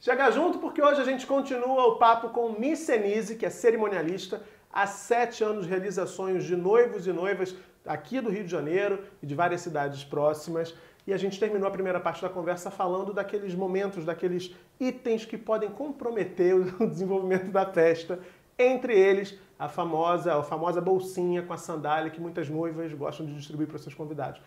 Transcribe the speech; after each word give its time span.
Chega 0.00 0.30
junto 0.30 0.58
porque 0.58 0.80
hoje 0.80 0.98
a 0.98 1.04
gente 1.04 1.26
continua 1.26 1.88
o 1.88 1.96
papo 1.96 2.30
com 2.30 2.58
Miss 2.58 2.78
Senise, 2.78 3.36
que 3.36 3.44
é 3.44 3.50
cerimonialista, 3.50 4.42
há 4.72 4.86
sete 4.86 5.44
anos 5.44 5.66
realiza 5.66 6.06
sonhos 6.06 6.44
de 6.44 6.56
noivos 6.56 7.06
e 7.06 7.12
noivas 7.12 7.54
aqui 7.84 8.18
do 8.18 8.30
Rio 8.30 8.44
de 8.44 8.50
Janeiro 8.50 9.04
e 9.22 9.26
de 9.26 9.34
várias 9.34 9.60
cidades 9.60 10.02
próximas. 10.02 10.74
E 11.06 11.12
a 11.12 11.18
gente 11.18 11.38
terminou 11.38 11.68
a 11.68 11.70
primeira 11.70 12.00
parte 12.00 12.22
da 12.22 12.30
conversa 12.30 12.70
falando 12.70 13.12
daqueles 13.12 13.54
momentos, 13.54 14.06
daqueles 14.06 14.54
itens 14.80 15.26
que 15.26 15.36
podem 15.36 15.68
comprometer 15.68 16.54
o 16.54 16.64
desenvolvimento 16.88 17.50
da 17.50 17.66
festa. 17.66 18.20
Entre 18.58 18.98
eles, 18.98 19.38
a 19.58 19.68
famosa, 19.68 20.34
a 20.34 20.42
famosa 20.42 20.80
bolsinha 20.80 21.42
com 21.42 21.52
a 21.52 21.58
sandália 21.58 22.10
que 22.10 22.22
muitas 22.22 22.48
noivas 22.48 22.90
gostam 22.94 23.26
de 23.26 23.34
distribuir 23.34 23.68
para 23.68 23.76
seus 23.76 23.94
convidados. 23.94 24.40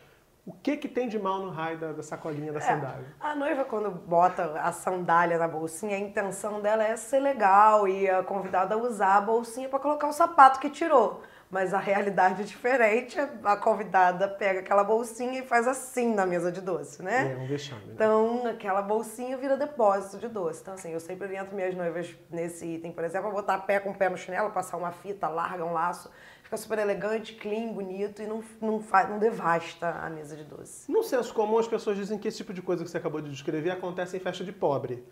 O 0.46 0.52
que, 0.52 0.76
que 0.76 0.90
tem 0.90 1.08
de 1.08 1.18
mal 1.18 1.40
no 1.40 1.52
raio 1.52 1.78
da, 1.78 1.94
da 1.94 2.04
sacolinha 2.04 2.52
da 2.52 2.60
é, 2.60 2.62
sandália? 2.62 3.06
A 3.18 3.34
noiva, 3.34 3.64
quando 3.64 3.90
bota 3.90 4.60
a 4.60 4.74
sandália 4.74 5.38
na 5.38 5.48
bolsinha, 5.48 5.96
a 5.96 6.00
intenção 6.00 6.62
dela 6.62 6.84
é 6.84 6.98
ser 6.98 7.20
legal 7.20 7.88
e 7.88 8.10
a 8.10 8.22
convidada 8.24 8.78
usar 8.78 9.16
a 9.16 9.22
bolsinha 9.22 9.70
para 9.70 9.80
colocar 9.80 10.08
o 10.08 10.12
sapato 10.12 10.60
que 10.60 10.70
tirou. 10.70 11.22
Mas 11.50 11.74
a 11.74 11.78
realidade 11.78 12.42
é 12.42 12.46
diferente. 12.46 13.18
A 13.44 13.56
convidada 13.56 14.28
pega 14.28 14.60
aquela 14.60 14.84
bolsinha 14.84 15.40
e 15.40 15.44
faz 15.44 15.66
assim 15.66 16.14
na 16.14 16.26
mesa 16.26 16.52
de 16.52 16.60
doce, 16.60 17.02
né? 17.02 17.32
É 17.32 17.38
um 17.38 17.48
vexame. 17.48 17.86
Né? 17.86 17.92
Então, 17.94 18.48
aquela 18.48 18.82
bolsinha 18.82 19.38
vira 19.38 19.56
depósito 19.56 20.18
de 20.18 20.28
doce. 20.28 20.62
Então, 20.62 20.74
assim, 20.74 20.92
eu 20.92 21.00
sempre 21.00 21.26
oriento 21.26 21.56
minhas 21.56 21.74
noivas 21.74 22.14
nesse 22.30 22.66
item, 22.66 22.92
por 22.92 23.06
exemplo, 23.06 23.32
botar 23.32 23.60
pé 23.60 23.80
com 23.80 23.94
pé 23.94 24.10
no 24.10 24.18
chinelo, 24.18 24.50
passar 24.50 24.76
uma 24.76 24.92
fita 24.92 25.30
larga, 25.30 25.64
um 25.64 25.72
laço 25.72 26.12
fica 26.44 26.58
super 26.58 26.78
elegante, 26.78 27.34
clean, 27.34 27.74
bonito 27.74 28.22
e 28.22 28.28
não, 28.28 28.44
não, 28.62 28.80
faz, 28.80 29.10
não 29.10 29.18
devasta 29.18 29.90
a 29.90 30.10
mesa 30.10 30.36
de 30.36 30.44
doce. 30.44 30.92
No 30.92 31.02
senso 31.02 31.34
comum, 31.34 31.58
as 31.58 31.68
pessoas 31.68 31.98
dizem 31.98 32.20
que 32.20 32.28
esse 32.28 32.38
tipo 32.38 32.54
de 32.54 32.62
coisa 32.62 32.84
que 32.84 32.92
você 32.92 32.98
acabou 32.98 33.22
de 33.22 33.32
descrever 33.32 33.72
acontece 33.72 34.18
em 34.18 34.20
festa 34.20 34.44
de 34.44 34.52
pobre. 34.52 35.04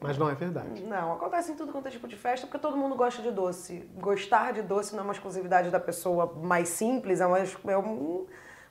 Mas 0.00 0.16
não 0.16 0.30
é 0.30 0.34
verdade. 0.34 0.82
Não, 0.82 1.12
acontece 1.12 1.52
em 1.52 1.54
tudo 1.54 1.72
quanto 1.72 1.86
é 1.86 1.90
tipo 1.90 2.08
de 2.08 2.16
festa, 2.16 2.46
porque 2.46 2.58
todo 2.58 2.76
mundo 2.76 2.96
gosta 2.96 3.20
de 3.22 3.30
doce. 3.30 3.88
Gostar 3.96 4.52
de 4.52 4.62
doce 4.62 4.92
não 4.94 5.00
é 5.00 5.04
uma 5.04 5.12
exclusividade 5.12 5.70
da 5.70 5.78
pessoa 5.78 6.34
mais 6.42 6.70
simples, 6.70 7.20
é, 7.20 7.26
uma, 7.26 7.38
é 7.38 7.78
um, 7.78 8.26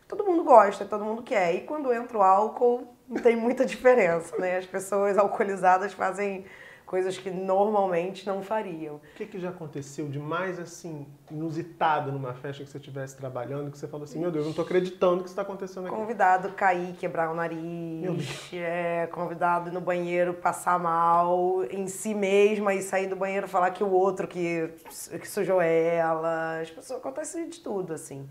todo 0.07 0.25
mundo 0.25 0.43
gosta, 0.43 0.85
todo 0.85 1.05
mundo 1.05 1.21
quer. 1.21 1.53
E 1.53 1.61
quando 1.61 1.93
entra 1.93 2.17
o 2.17 2.21
álcool, 2.23 2.87
não 3.07 3.21
tem 3.21 3.35
muita 3.35 3.63
diferença, 3.65 4.35
né? 4.37 4.57
As 4.57 4.65
pessoas 4.65 5.19
alcoolizadas 5.19 5.93
fazem 5.93 6.45
coisas 6.89 7.19
que 7.19 7.29
normalmente 7.29 8.25
não 8.25 8.41
fariam. 8.41 8.95
O 8.95 8.99
que, 9.15 9.27
que 9.27 9.39
já 9.39 9.49
aconteceu 9.49 10.09
de 10.09 10.17
mais 10.17 10.59
assim 10.59 11.05
inusitado 11.29 12.11
numa 12.11 12.33
festa 12.33 12.63
que 12.63 12.69
você 12.71 12.79
estivesse 12.79 13.15
trabalhando 13.15 13.69
que 13.69 13.77
você 13.77 13.87
falou 13.87 14.05
assim, 14.05 14.17
meu 14.17 14.31
Deus, 14.31 14.41
eu 14.41 14.45
não 14.45 14.49
estou 14.49 14.65
acreditando 14.65 15.17
que 15.17 15.25
isso 15.25 15.33
está 15.33 15.43
acontecendo 15.43 15.85
aqui. 15.85 15.95
Convidado 15.95 16.51
cair, 16.53 16.95
quebrar 16.95 17.29
o 17.29 17.35
nariz, 17.35 18.51
é, 18.51 19.05
convidado 19.11 19.71
no 19.71 19.79
banheiro 19.79 20.33
passar 20.33 20.79
mal 20.79 21.63
em 21.65 21.85
si 21.85 22.15
mesma 22.15 22.73
e 22.73 22.81
sair 22.81 23.05
do 23.05 23.15
banheiro 23.15 23.47
falar 23.47 23.69
que 23.69 23.83
o 23.83 23.91
outro 23.91 24.27
que, 24.27 24.73
que 25.21 25.29
sujou 25.29 25.61
ela. 25.61 26.59
As 26.59 26.71
pessoas 26.71 26.99
acontece 26.99 27.45
de 27.45 27.59
tudo 27.59 27.93
assim, 27.93 28.27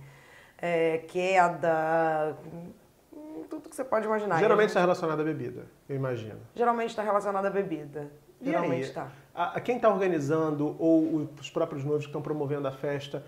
é, 0.60 0.98
queda 1.06 2.36
tudo 3.48 3.68
que 3.68 3.76
você 3.76 3.84
pode 3.84 4.04
imaginar. 4.04 4.40
Geralmente 4.40 4.70
está 4.70 4.80
relacionado 4.80 5.20
à 5.20 5.24
bebida, 5.24 5.64
eu 5.88 5.94
imagino. 5.94 6.40
Geralmente 6.56 6.90
está 6.90 7.04
relacionado 7.04 7.46
à 7.46 7.50
bebida. 7.50 8.10
Geralmente 8.42 8.88
está. 8.88 9.10
A, 9.34 9.60
quem 9.60 9.76
está 9.76 9.88
organizando 9.88 10.76
ou 10.78 11.28
os 11.40 11.50
próprios 11.50 11.84
noivos 11.84 12.04
que 12.04 12.10
estão 12.10 12.22
promovendo 12.22 12.66
a 12.66 12.72
festa 12.72 13.22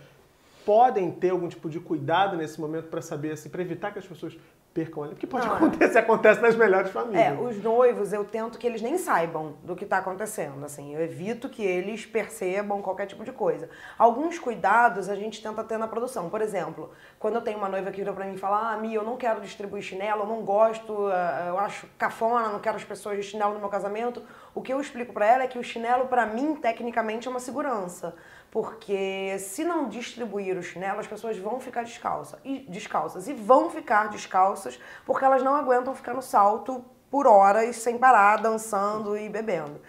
podem 0.64 1.10
ter 1.10 1.30
algum 1.30 1.48
tipo 1.48 1.68
de 1.68 1.80
cuidado 1.80 2.36
nesse 2.36 2.60
momento 2.60 2.88
para 2.88 3.00
saber, 3.00 3.32
assim, 3.32 3.48
para 3.48 3.62
evitar 3.62 3.92
que 3.92 3.98
as 3.98 4.06
pessoas 4.06 4.36
percam 4.72 5.02
ali? 5.02 5.12
Porque 5.14 5.26
pode 5.26 5.46
não, 5.46 5.56
acontecer, 5.56 5.98
é. 5.98 6.00
acontece 6.00 6.40
nas 6.40 6.56
melhores 6.56 6.90
famílias. 6.90 7.38
É, 7.38 7.40
os 7.40 7.62
noivos 7.62 8.12
eu 8.12 8.24
tento 8.24 8.58
que 8.58 8.66
eles 8.66 8.80
nem 8.80 8.96
saibam 8.98 9.54
do 9.62 9.74
que 9.74 9.84
está 9.84 9.98
acontecendo, 9.98 10.64
assim, 10.64 10.94
eu 10.94 11.02
evito 11.02 11.48
que 11.48 11.62
eles 11.62 12.06
percebam 12.06 12.80
qualquer 12.80 13.06
tipo 13.06 13.24
de 13.24 13.32
coisa. 13.32 13.68
Alguns 13.98 14.38
cuidados 14.38 15.08
a 15.08 15.14
gente 15.14 15.42
tenta 15.42 15.62
ter 15.64 15.78
na 15.78 15.88
produção, 15.88 16.30
por 16.30 16.40
exemplo, 16.40 16.90
quando 17.18 17.34
eu 17.36 17.42
tenho 17.42 17.58
uma 17.58 17.68
noiva 17.68 17.90
que 17.90 17.98
vira 17.98 18.12
para 18.12 18.24
mim 18.24 18.34
e 18.34 18.38
fala, 18.38 18.72
ah, 18.72 18.76
Mi, 18.76 18.94
eu 18.94 19.04
não 19.04 19.16
quero 19.16 19.40
distribuir 19.40 19.82
chinelo, 19.82 20.22
eu 20.22 20.26
não 20.26 20.42
gosto, 20.42 21.10
eh, 21.10 21.48
eu 21.48 21.58
acho 21.58 21.86
cafona, 21.98 22.48
não 22.48 22.60
quero 22.60 22.76
as 22.76 22.84
pessoas 22.84 23.16
de 23.16 23.22
chinelo 23.22 23.54
no 23.54 23.60
meu 23.60 23.68
casamento, 23.68 24.22
o 24.54 24.60
que 24.60 24.72
eu 24.72 24.80
explico 24.80 25.12
para 25.12 25.26
ela 25.26 25.42
é 25.44 25.46
que 25.46 25.58
o 25.58 25.62
chinelo, 25.62 26.06
para 26.06 26.26
mim, 26.26 26.54
tecnicamente 26.56 27.28
é 27.28 27.30
uma 27.30 27.40
segurança. 27.40 28.14
Porque 28.50 29.38
se 29.38 29.62
não 29.62 29.88
distribuir 29.88 30.58
o 30.58 30.62
chinelo, 30.62 30.98
as 30.98 31.06
pessoas 31.06 31.38
vão 31.38 31.60
ficar 31.60 31.84
descalça, 31.84 32.38
e, 32.44 32.60
descalças. 32.68 33.28
E 33.28 33.32
vão 33.32 33.70
ficar 33.70 34.08
descalças 34.08 34.80
porque 35.06 35.24
elas 35.24 35.42
não 35.42 35.54
aguentam 35.54 35.94
ficar 35.94 36.14
no 36.14 36.22
salto 36.22 36.84
por 37.10 37.26
horas 37.26 37.76
sem 37.76 37.96
parar, 37.96 38.38
dançando 38.38 39.16
e 39.16 39.28
bebendo. 39.28 39.80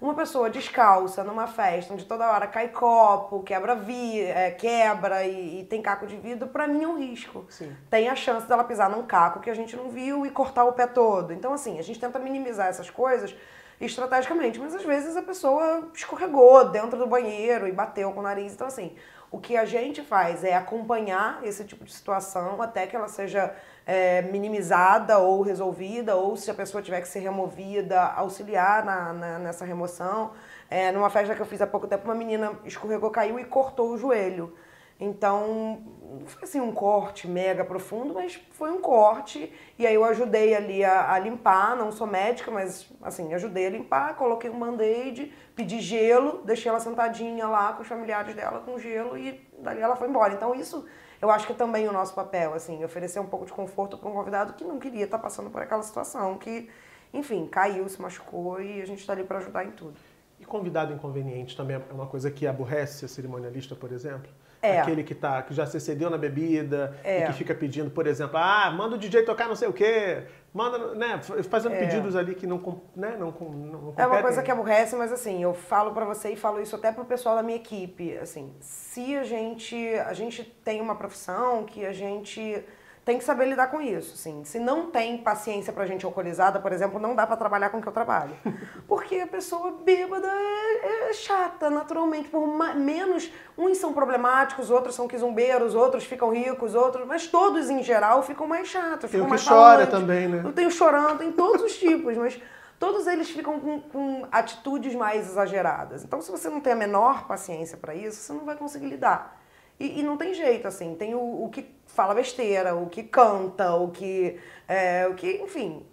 Uma 0.00 0.14
pessoa 0.14 0.50
descalça 0.50 1.24
numa 1.24 1.46
festa 1.46 1.94
onde 1.94 2.04
toda 2.04 2.30
hora 2.30 2.46
cai 2.46 2.68
copo, 2.68 3.42
quebra 3.42 3.74
vi, 3.74 4.20
é, 4.20 4.50
quebra 4.50 5.24
e, 5.24 5.60
e, 5.60 5.64
tem 5.64 5.80
caco 5.80 6.06
de 6.06 6.16
vidro, 6.16 6.48
para 6.48 6.66
mim 6.66 6.84
é 6.84 6.86
um 6.86 6.98
risco. 6.98 7.46
Sim. 7.48 7.74
Tem 7.88 8.08
a 8.08 8.14
chance 8.14 8.46
dela 8.46 8.64
pisar 8.64 8.90
num 8.90 9.04
caco 9.04 9.40
que 9.40 9.48
a 9.48 9.54
gente 9.54 9.74
não 9.74 9.88
viu 9.88 10.26
e 10.26 10.30
cortar 10.30 10.64
o 10.64 10.72
pé 10.72 10.86
todo. 10.86 11.32
Então, 11.32 11.52
assim, 11.52 11.78
a 11.78 11.82
gente 11.82 11.98
tenta 11.98 12.18
minimizar 12.18 12.66
essas 12.68 12.90
coisas 12.90 13.34
estrategicamente, 13.80 14.58
mas 14.58 14.74
às 14.74 14.84
vezes 14.84 15.16
a 15.16 15.22
pessoa 15.22 15.88
escorregou 15.94 16.70
dentro 16.70 16.98
do 16.98 17.06
banheiro 17.06 17.66
e 17.66 17.72
bateu 17.72 18.12
com 18.12 18.20
o 18.20 18.22
nariz. 18.22 18.52
Então, 18.52 18.66
assim, 18.66 18.94
o 19.30 19.38
que 19.38 19.56
a 19.56 19.64
gente 19.64 20.00
faz 20.00 20.44
é 20.44 20.54
acompanhar 20.54 21.40
esse 21.42 21.64
tipo 21.64 21.84
de 21.84 21.92
situação 21.92 22.62
até 22.62 22.86
que 22.86 22.94
ela 22.94 23.08
seja 23.08 23.54
é, 23.86 24.22
minimizada 24.22 25.18
ou 25.18 25.42
resolvida, 25.42 26.14
ou 26.14 26.36
se 26.36 26.50
a 26.50 26.54
pessoa 26.54 26.82
tiver 26.82 27.00
que 27.00 27.08
ser 27.08 27.18
removida, 27.18 28.00
auxiliar 28.00 28.84
na, 28.84 29.12
na 29.12 29.38
nessa 29.38 29.64
remoção. 29.64 30.30
É, 30.70 30.92
numa 30.92 31.10
festa 31.10 31.34
que 31.34 31.42
eu 31.42 31.46
fiz 31.46 31.60
há 31.60 31.66
pouco 31.66 31.86
tempo, 31.86 32.04
uma 32.04 32.14
menina 32.14 32.52
escorregou, 32.64 33.10
caiu 33.10 33.38
e 33.38 33.44
cortou 33.44 33.90
o 33.90 33.98
joelho. 33.98 34.54
Então, 35.04 35.82
não 36.20 36.26
foi 36.26 36.44
assim 36.44 36.60
um 36.60 36.72
corte 36.72 37.28
mega 37.28 37.64
profundo, 37.64 38.14
mas 38.14 38.40
foi 38.52 38.70
um 38.70 38.80
corte. 38.80 39.52
E 39.78 39.86
aí 39.86 39.94
eu 39.94 40.04
ajudei 40.04 40.54
ali 40.54 40.84
a, 40.84 41.12
a 41.12 41.18
limpar, 41.18 41.76
não 41.76 41.92
sou 41.92 42.06
médica, 42.06 42.50
mas 42.50 42.90
assim, 43.02 43.34
ajudei 43.34 43.66
a 43.66 43.70
limpar, 43.70 44.16
coloquei 44.16 44.50
um 44.50 44.58
band-aid, 44.58 45.32
pedi 45.54 45.80
gelo, 45.80 46.42
deixei 46.44 46.70
ela 46.70 46.80
sentadinha 46.80 47.46
lá 47.46 47.72
com 47.72 47.82
os 47.82 47.88
familiares 47.88 48.34
dela 48.34 48.60
com 48.60 48.78
gelo 48.78 49.16
e 49.16 49.40
dali 49.58 49.80
ela 49.80 49.96
foi 49.96 50.08
embora. 50.08 50.32
Então 50.32 50.54
isso 50.54 50.86
eu 51.20 51.30
acho 51.30 51.46
que 51.46 51.52
é 51.52 51.56
também 51.56 51.88
o 51.88 51.92
nosso 51.92 52.14
papel, 52.14 52.54
assim, 52.54 52.84
oferecer 52.84 53.18
um 53.18 53.26
pouco 53.26 53.46
de 53.46 53.52
conforto 53.52 53.96
para 53.96 54.08
um 54.08 54.12
convidado 54.12 54.52
que 54.52 54.64
não 54.64 54.78
queria 54.78 55.04
estar 55.04 55.16
tá 55.18 55.22
passando 55.22 55.50
por 55.50 55.62
aquela 55.62 55.82
situação, 55.82 56.36
que, 56.36 56.68
enfim, 57.12 57.46
caiu, 57.46 57.88
se 57.88 58.00
machucou 58.00 58.60
e 58.60 58.82
a 58.82 58.86
gente 58.86 59.00
está 59.00 59.12
ali 59.12 59.24
para 59.24 59.38
ajudar 59.38 59.64
em 59.64 59.70
tudo. 59.70 59.94
E 60.38 60.44
convidado 60.44 60.92
inconveniente 60.92 61.56
também 61.56 61.76
é 61.76 61.92
uma 61.92 62.06
coisa 62.06 62.30
que 62.30 62.46
aborrece 62.46 63.04
a 63.04 63.08
cerimonialista, 63.08 63.74
por 63.74 63.90
exemplo? 63.92 64.30
É. 64.64 64.80
Aquele 64.80 65.04
que, 65.04 65.14
tá, 65.14 65.42
que 65.42 65.52
já 65.52 65.66
se 65.66 65.76
excedeu 65.76 66.08
na 66.08 66.16
bebida 66.16 66.98
é. 67.04 67.22
e 67.22 67.26
que 67.26 67.32
fica 67.34 67.54
pedindo, 67.54 67.90
por 67.90 68.06
exemplo, 68.06 68.38
ah, 68.38 68.70
manda 68.70 68.96
o 68.96 68.98
DJ 68.98 69.22
tocar 69.22 69.46
não 69.46 69.54
sei 69.54 69.68
o 69.68 69.72
quê, 69.72 70.22
manda, 70.54 70.94
né, 70.94 71.20
fazendo 71.50 71.74
é. 71.74 71.80
pedidos 71.80 72.16
ali 72.16 72.34
que 72.34 72.46
não, 72.46 72.82
né, 72.96 73.16
não, 73.18 73.30
não, 73.30 73.50
não 73.50 73.94
É 73.96 74.06
uma 74.06 74.22
coisa 74.22 74.42
que 74.42 74.50
aborrece, 74.50 74.96
mas 74.96 75.12
assim, 75.12 75.42
eu 75.42 75.52
falo 75.52 75.92
para 75.92 76.04
você 76.04 76.30
e 76.30 76.36
falo 76.36 76.60
isso 76.60 76.74
até 76.76 76.90
pro 76.90 77.04
pessoal 77.04 77.36
da 77.36 77.42
minha 77.42 77.56
equipe, 77.56 78.16
assim, 78.16 78.54
se 78.60 79.16
a 79.16 79.24
gente, 79.24 79.76
a 80.06 80.14
gente 80.14 80.42
tem 80.42 80.80
uma 80.80 80.94
profissão 80.94 81.64
que 81.64 81.84
a 81.84 81.92
gente 81.92 82.64
tem 83.04 83.18
que 83.18 83.24
saber 83.24 83.44
lidar 83.46 83.66
com 83.66 83.82
isso, 83.82 84.14
assim. 84.14 84.44
Se 84.44 84.58
não 84.58 84.90
tem 84.90 85.18
paciência 85.18 85.72
pra 85.72 85.84
gente 85.84 86.06
alcoolizada, 86.06 86.58
por 86.58 86.72
exemplo, 86.72 86.98
não 86.98 87.14
dá 87.14 87.26
para 87.26 87.36
trabalhar 87.36 87.68
com 87.68 87.78
o 87.78 87.82
que 87.82 87.86
eu 87.86 87.92
trabalho. 87.92 88.34
Porque 88.88 89.16
a 89.16 89.26
pessoa 89.26 89.72
bêbada 89.84 90.26
é, 90.26 91.10
é 91.10 91.12
chata, 91.12 91.68
naturalmente. 91.68 92.30
Por 92.30 92.46
menos, 92.74 93.30
uns 93.58 93.76
são 93.76 93.92
problemáticos, 93.92 94.70
outros 94.70 94.94
são 94.94 95.06
quizumbeiros, 95.06 95.74
outros 95.74 96.04
ficam 96.04 96.30
ricos, 96.30 96.74
outros... 96.74 97.06
Mas 97.06 97.26
todos, 97.26 97.68
em 97.68 97.82
geral, 97.82 98.22
ficam 98.22 98.46
mais 98.46 98.68
chatos, 98.68 99.10
tem 99.10 99.20
ficam 99.20 99.28
mais 99.28 99.42
que 99.42 99.48
chora 99.48 99.86
também, 99.86 100.26
né? 100.26 100.40
Eu 100.42 100.52
tenho 100.52 100.70
chorando, 100.70 101.18
tem 101.18 101.30
todos 101.30 101.62
os 101.62 101.76
tipos, 101.76 102.16
mas 102.16 102.40
todos 102.78 103.06
eles 103.06 103.28
ficam 103.28 103.60
com, 103.60 103.80
com, 103.82 104.26
atitudes 104.32 104.94
mais 104.94 105.28
exageradas. 105.28 106.04
Então, 106.04 106.22
se 106.22 106.30
você 106.30 106.48
não 106.48 106.60
tem 106.60 106.72
a 106.72 106.76
menor 106.76 107.26
paciência 107.26 107.76
para 107.76 107.94
isso, 107.94 108.22
você 108.22 108.32
não 108.32 108.46
vai 108.46 108.56
conseguir 108.56 108.86
lidar. 108.86 109.43
E, 109.78 110.00
e, 110.00 110.02
não 110.02 110.16
tem 110.16 110.32
jeito, 110.34 110.68
assim, 110.68 110.94
tem 110.94 111.14
o, 111.14 111.44
o, 111.44 111.50
que 111.50 111.66
fala 111.86 112.14
besteira, 112.14 112.74
o 112.74 112.88
que 112.88 113.02
canta, 113.02 113.74
o 113.74 113.90
que, 113.90 114.38
é, 114.68 115.06
o 115.08 115.14
que, 115.14 115.42
enfim, 115.42 115.84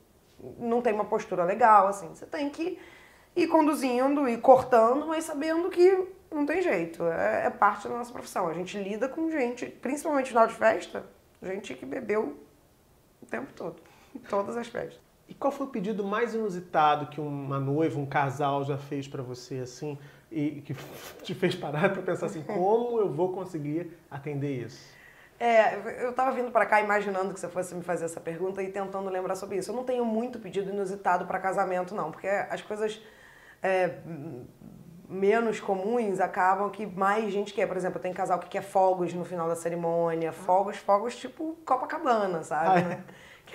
não 0.59 0.81
tem 0.81 0.93
uma 0.93 1.05
postura 1.05 1.43
legal, 1.43 1.87
assim. 1.87 2.09
Você 2.09 2.25
tem 2.25 2.49
que 2.49 2.77
ir 3.35 3.47
conduzindo 3.47 4.27
e 4.29 4.37
cortando, 4.37 5.07
mas 5.07 5.23
sabendo 5.23 5.69
que 5.69 6.07
não 6.31 6.45
tem 6.45 6.61
jeito. 6.61 7.03
É, 7.05 7.47
é, 7.47 7.49
parte 7.49 7.87
da 7.87 7.97
nossa 7.97 8.11
profissão. 8.11 8.47
A 8.47 8.53
gente 8.53 8.77
lida 8.77 9.09
com 9.09 9.29
gente, 9.29 9.65
principalmente 9.65 10.25
no 10.25 10.29
final 10.29 10.47
de 10.47 10.53
festa, 10.53 11.05
gente 11.41 11.73
que 11.73 11.85
bebeu 11.85 12.37
o 13.21 13.25
tempo 13.25 13.51
todo, 13.53 13.77
em 14.15 14.19
todas 14.19 14.55
as 14.57 14.67
festas. 14.67 14.99
E 15.27 15.33
qual 15.33 15.51
foi 15.51 15.65
o 15.65 15.69
pedido 15.69 16.03
mais 16.03 16.35
inusitado 16.35 17.07
que 17.07 17.21
uma 17.21 17.59
noiva, 17.59 17.99
um 17.99 18.05
casal 18.05 18.63
já 18.63 18.77
fez 18.77 19.07
para 19.07 19.23
você, 19.23 19.59
assim? 19.59 19.97
E 20.31 20.61
que 20.61 20.73
te 21.23 21.35
fez 21.35 21.53
parar 21.55 21.91
para 21.91 22.01
pensar 22.01 22.27
assim, 22.27 22.41
como 22.41 22.99
eu 22.99 23.11
vou 23.11 23.33
conseguir 23.33 23.97
atender 24.09 24.65
isso? 24.65 25.01
É, 25.39 26.05
eu 26.05 26.13
tava 26.13 26.31
vindo 26.31 26.51
pra 26.51 26.67
cá 26.67 26.81
imaginando 26.81 27.33
que 27.33 27.39
você 27.39 27.49
fosse 27.49 27.73
me 27.73 27.81
fazer 27.81 28.05
essa 28.05 28.21
pergunta 28.21 28.61
e 28.61 28.69
tentando 28.69 29.09
lembrar 29.09 29.35
sobre 29.35 29.57
isso. 29.57 29.71
Eu 29.71 29.75
não 29.75 29.83
tenho 29.83 30.05
muito 30.05 30.39
pedido 30.39 30.69
inusitado 30.69 31.25
pra 31.25 31.39
casamento, 31.39 31.95
não, 31.95 32.11
porque 32.11 32.27
as 32.27 32.61
coisas 32.61 33.01
é, 33.63 33.97
menos 35.09 35.59
comuns 35.59 36.19
acabam 36.19 36.69
que 36.69 36.85
mais 36.85 37.33
gente 37.33 37.53
quer. 37.53 37.67
Por 37.67 37.75
exemplo, 37.75 37.99
tem 37.99 38.13
casal 38.13 38.37
que 38.37 38.49
quer 38.49 38.61
fogos 38.61 39.15
no 39.15 39.25
final 39.25 39.47
da 39.47 39.55
cerimônia, 39.55 40.31
fogos, 40.31 40.77
fogos 40.77 41.15
tipo 41.15 41.57
Copacabana, 41.65 42.43
sabe? 42.43 42.79
Ah, 42.79 42.93
é? 42.93 43.01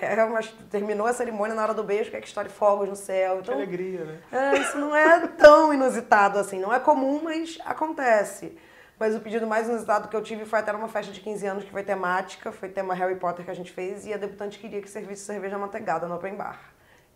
Né? 0.01 0.09
Quer 0.09 0.25
umas- 0.25 0.55
terminou 0.71 1.07
a 1.07 1.13
cerimônia 1.13 1.55
na 1.55 1.63
hora 1.63 1.75
do 1.75 1.83
beijo, 1.85 2.11
quer 2.11 2.21
que 2.21 2.27
estoure 2.29 2.49
fogos 2.49 2.89
no 2.89 2.97
céu. 2.97 3.37
Que 3.37 3.43
Então, 3.43 3.55
alegria, 3.55 4.05
né? 4.05 4.19
é, 4.33 4.59
isso 4.59 4.79
não 4.79 4.95
é 4.95 5.27
tão 5.27 5.73
inusitado 5.73 6.39
assim. 6.39 6.59
Não 6.61 6.73
é 6.73 6.79
comum, 6.81 7.21
mas 7.23 7.59
acontece. 7.65 8.57
Mas 8.99 9.15
o 9.15 9.21
pedido 9.21 9.47
mais 9.47 9.69
inusitado 9.69 10.09
que 10.09 10.17
eu 10.17 10.23
tive 10.23 10.47
foi 10.47 10.59
até 10.59 10.73
numa 10.73 10.89
festa 10.89 11.13
de 11.13 11.21
15 11.21 11.47
anos 11.47 11.65
que 11.65 11.71
foi 11.71 11.83
temática, 11.83 12.51
foi 12.51 12.69
tema 12.71 12.95
Harry 12.95 13.17
Potter 13.17 13.45
que 13.45 13.51
a 13.51 13.55
gente 13.55 13.71
fez, 13.71 14.07
e 14.07 14.15
a 14.15 14.17
debutante 14.17 14.59
queria 14.59 14.81
que 14.81 14.89
servisse 14.89 15.23
cerveja 15.25 15.57
amanteigada 15.57 16.07
no 16.09 16.15
open 16.15 16.35
bar. 16.35 16.59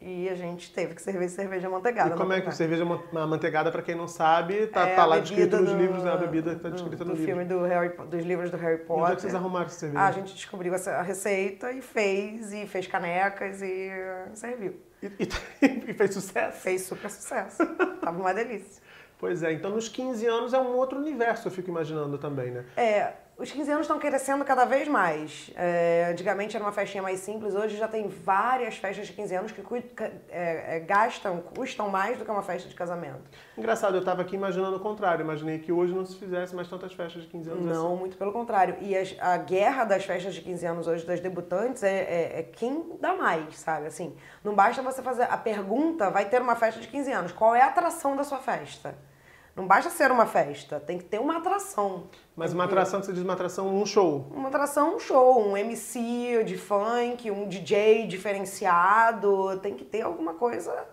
E 0.02 0.30
a 0.30 0.34
gente 0.34 0.72
teve 0.72 0.94
que 0.94 1.02
servir 1.02 1.28
cerveja 1.28 1.66
amanteigada 1.68 2.14
E 2.14 2.16
como 2.18 2.32
é 2.32 2.38
open 2.38 2.48
que 2.48 2.56
cerveja 2.56 2.86
man- 2.86 3.02
amanteigada, 3.14 3.70
pra 3.70 3.82
quem 3.82 3.94
não 3.94 4.08
sabe, 4.08 4.66
tá, 4.68 4.88
É 4.88 4.94
tá 4.94 5.04
lá 5.04 5.18
descrito 5.18 5.58
nos 5.58 5.70
do- 5.72 5.76
livros, 5.78 6.02
né? 6.02 6.10
A 6.10 6.16
bebida 6.16 6.54
tá 6.56 6.70
do- 6.70 6.74
descrita 6.74 7.04
do 7.04 7.10
no 7.10 7.14
livro. 7.16 7.26
filme 7.26 7.44
do 7.44 7.60
Harry, 7.64 7.90
dos 8.08 8.24
livros 8.24 8.50
do 8.50 8.56
Harry 8.56 8.76
E 8.76 8.78
Potter. 8.78 9.02
onde 9.02 9.12
é 9.12 9.16
que 9.16 9.20
vocês 9.20 9.34
arrumaram 9.34 9.66
essa 9.66 9.78
cerveja? 9.80 10.00
Ah, 10.02 10.08
a 10.08 10.12
gente 10.12 10.34
descobriu 10.34 10.72
essa- 10.74 10.92
a 10.92 11.02
receita 11.02 11.70
e 11.72 11.82
fez, 11.82 12.50
e 12.52 12.66
fez 12.66 12.86
canecas 12.86 13.60
e 13.60 13.90
serviu. 14.32 14.80
E, 15.02 15.06
e- 15.06 15.28
e 15.90 15.92
fez 15.94 16.14
sucesso? 16.14 16.60
Fez 16.62 16.80
super 16.82 17.10
sucesso. 17.10 17.58
Tava 18.00 18.18
uma 18.18 18.32
delícia. 18.32 18.80
Pois 19.18 19.42
é, 19.42 19.52
então 19.52 19.70
nos 19.70 19.86
15 19.86 20.24
anos 20.26 20.54
é 20.54 20.58
um 20.58 20.74
outro 20.76 20.98
universo, 20.98 21.46
eu 21.48 21.52
fico 21.52 21.68
imaginando 21.68 22.16
também, 22.16 22.50
né? 22.52 22.64
É, 22.74 23.12
os 23.40 23.50
15 23.50 23.70
anos 23.70 23.82
estão 23.84 23.98
crescendo 23.98 24.44
cada 24.44 24.64
vez 24.66 24.86
mais. 24.86 25.50
É, 25.56 26.08
antigamente 26.12 26.54
era 26.54 26.64
uma 26.64 26.72
festinha 26.72 27.02
mais 27.02 27.20
simples, 27.20 27.54
hoje 27.54 27.76
já 27.76 27.88
tem 27.88 28.06
várias 28.06 28.76
festas 28.76 29.06
de 29.06 29.12
15 29.14 29.34
anos 29.34 29.52
que 29.52 29.62
é, 30.30 30.76
é, 30.76 30.80
gastam, 30.80 31.40
custam 31.56 31.88
mais 31.88 32.18
do 32.18 32.24
que 32.24 32.30
uma 32.30 32.42
festa 32.42 32.68
de 32.68 32.74
casamento. 32.74 33.22
Engraçado, 33.56 33.96
eu 33.96 34.04
tava 34.04 34.22
aqui 34.22 34.34
imaginando 34.36 34.76
o 34.76 34.80
contrário. 34.80 35.22
Imaginei 35.24 35.58
que 35.58 35.72
hoje 35.72 35.94
não 35.94 36.04
se 36.04 36.16
fizesse 36.16 36.54
mais 36.54 36.68
tantas 36.68 36.92
festas 36.92 37.22
de 37.22 37.28
15 37.28 37.50
anos 37.50 37.66
assim. 37.70 37.74
Não, 37.82 37.96
muito 37.96 38.16
pelo 38.16 38.32
contrário. 38.32 38.76
E 38.80 38.96
as- 38.96 39.16
a 39.18 39.38
guerra 39.38 39.84
das 39.84 40.04
festas 40.04 40.34
de 40.34 40.42
15 40.42 40.66
anos 40.66 40.86
hoje, 40.86 41.06
das 41.06 41.20
debutantes, 41.20 41.82
é, 41.82 41.96
é- 41.98 42.40
é 42.40 42.42
quem 42.42 42.92
dá 43.00 43.14
mais, 43.14 43.58
sabe? 43.58 43.86
Assim, 43.86 44.14
não 44.44 44.54
basta 44.54 44.82
você 44.82 45.00
fazer 45.02 45.22
a 45.24 45.36
pergunta, 45.38 46.10
vai 46.10 46.26
ter 46.26 46.42
uma 46.42 46.56
festa 46.56 46.80
de 46.80 46.88
15 46.88 47.10
anos, 47.10 47.32
qual 47.32 47.54
é 47.54 47.62
a 47.62 47.66
atração 47.66 48.14
da 48.14 48.24
sua 48.24 48.38
festa? 48.38 48.94
Não 49.54 49.66
basta 49.66 49.90
ser 49.90 50.10
uma 50.10 50.26
festa, 50.26 50.80
tem 50.80 50.96
que 50.96 51.04
ter 51.04 51.18
uma 51.20 51.38
atração. 51.38 52.08
Mas 52.36 52.52
uma 52.52 52.64
atração 52.64 53.02
você 53.02 53.12
diz 53.12 53.22
uma 53.22 53.32
atração, 53.32 53.68
um 53.68 53.84
show. 53.84 54.26
Uma 54.30 54.48
atração, 54.48 54.96
um 54.96 54.98
show, 54.98 55.46
um 55.46 55.56
MC 55.56 56.44
de 56.44 56.56
funk, 56.56 57.30
um 57.30 57.48
DJ 57.48 58.06
diferenciado, 58.06 59.58
tem 59.58 59.74
que 59.74 59.84
ter 59.84 60.02
alguma 60.02 60.34
coisa. 60.34 60.86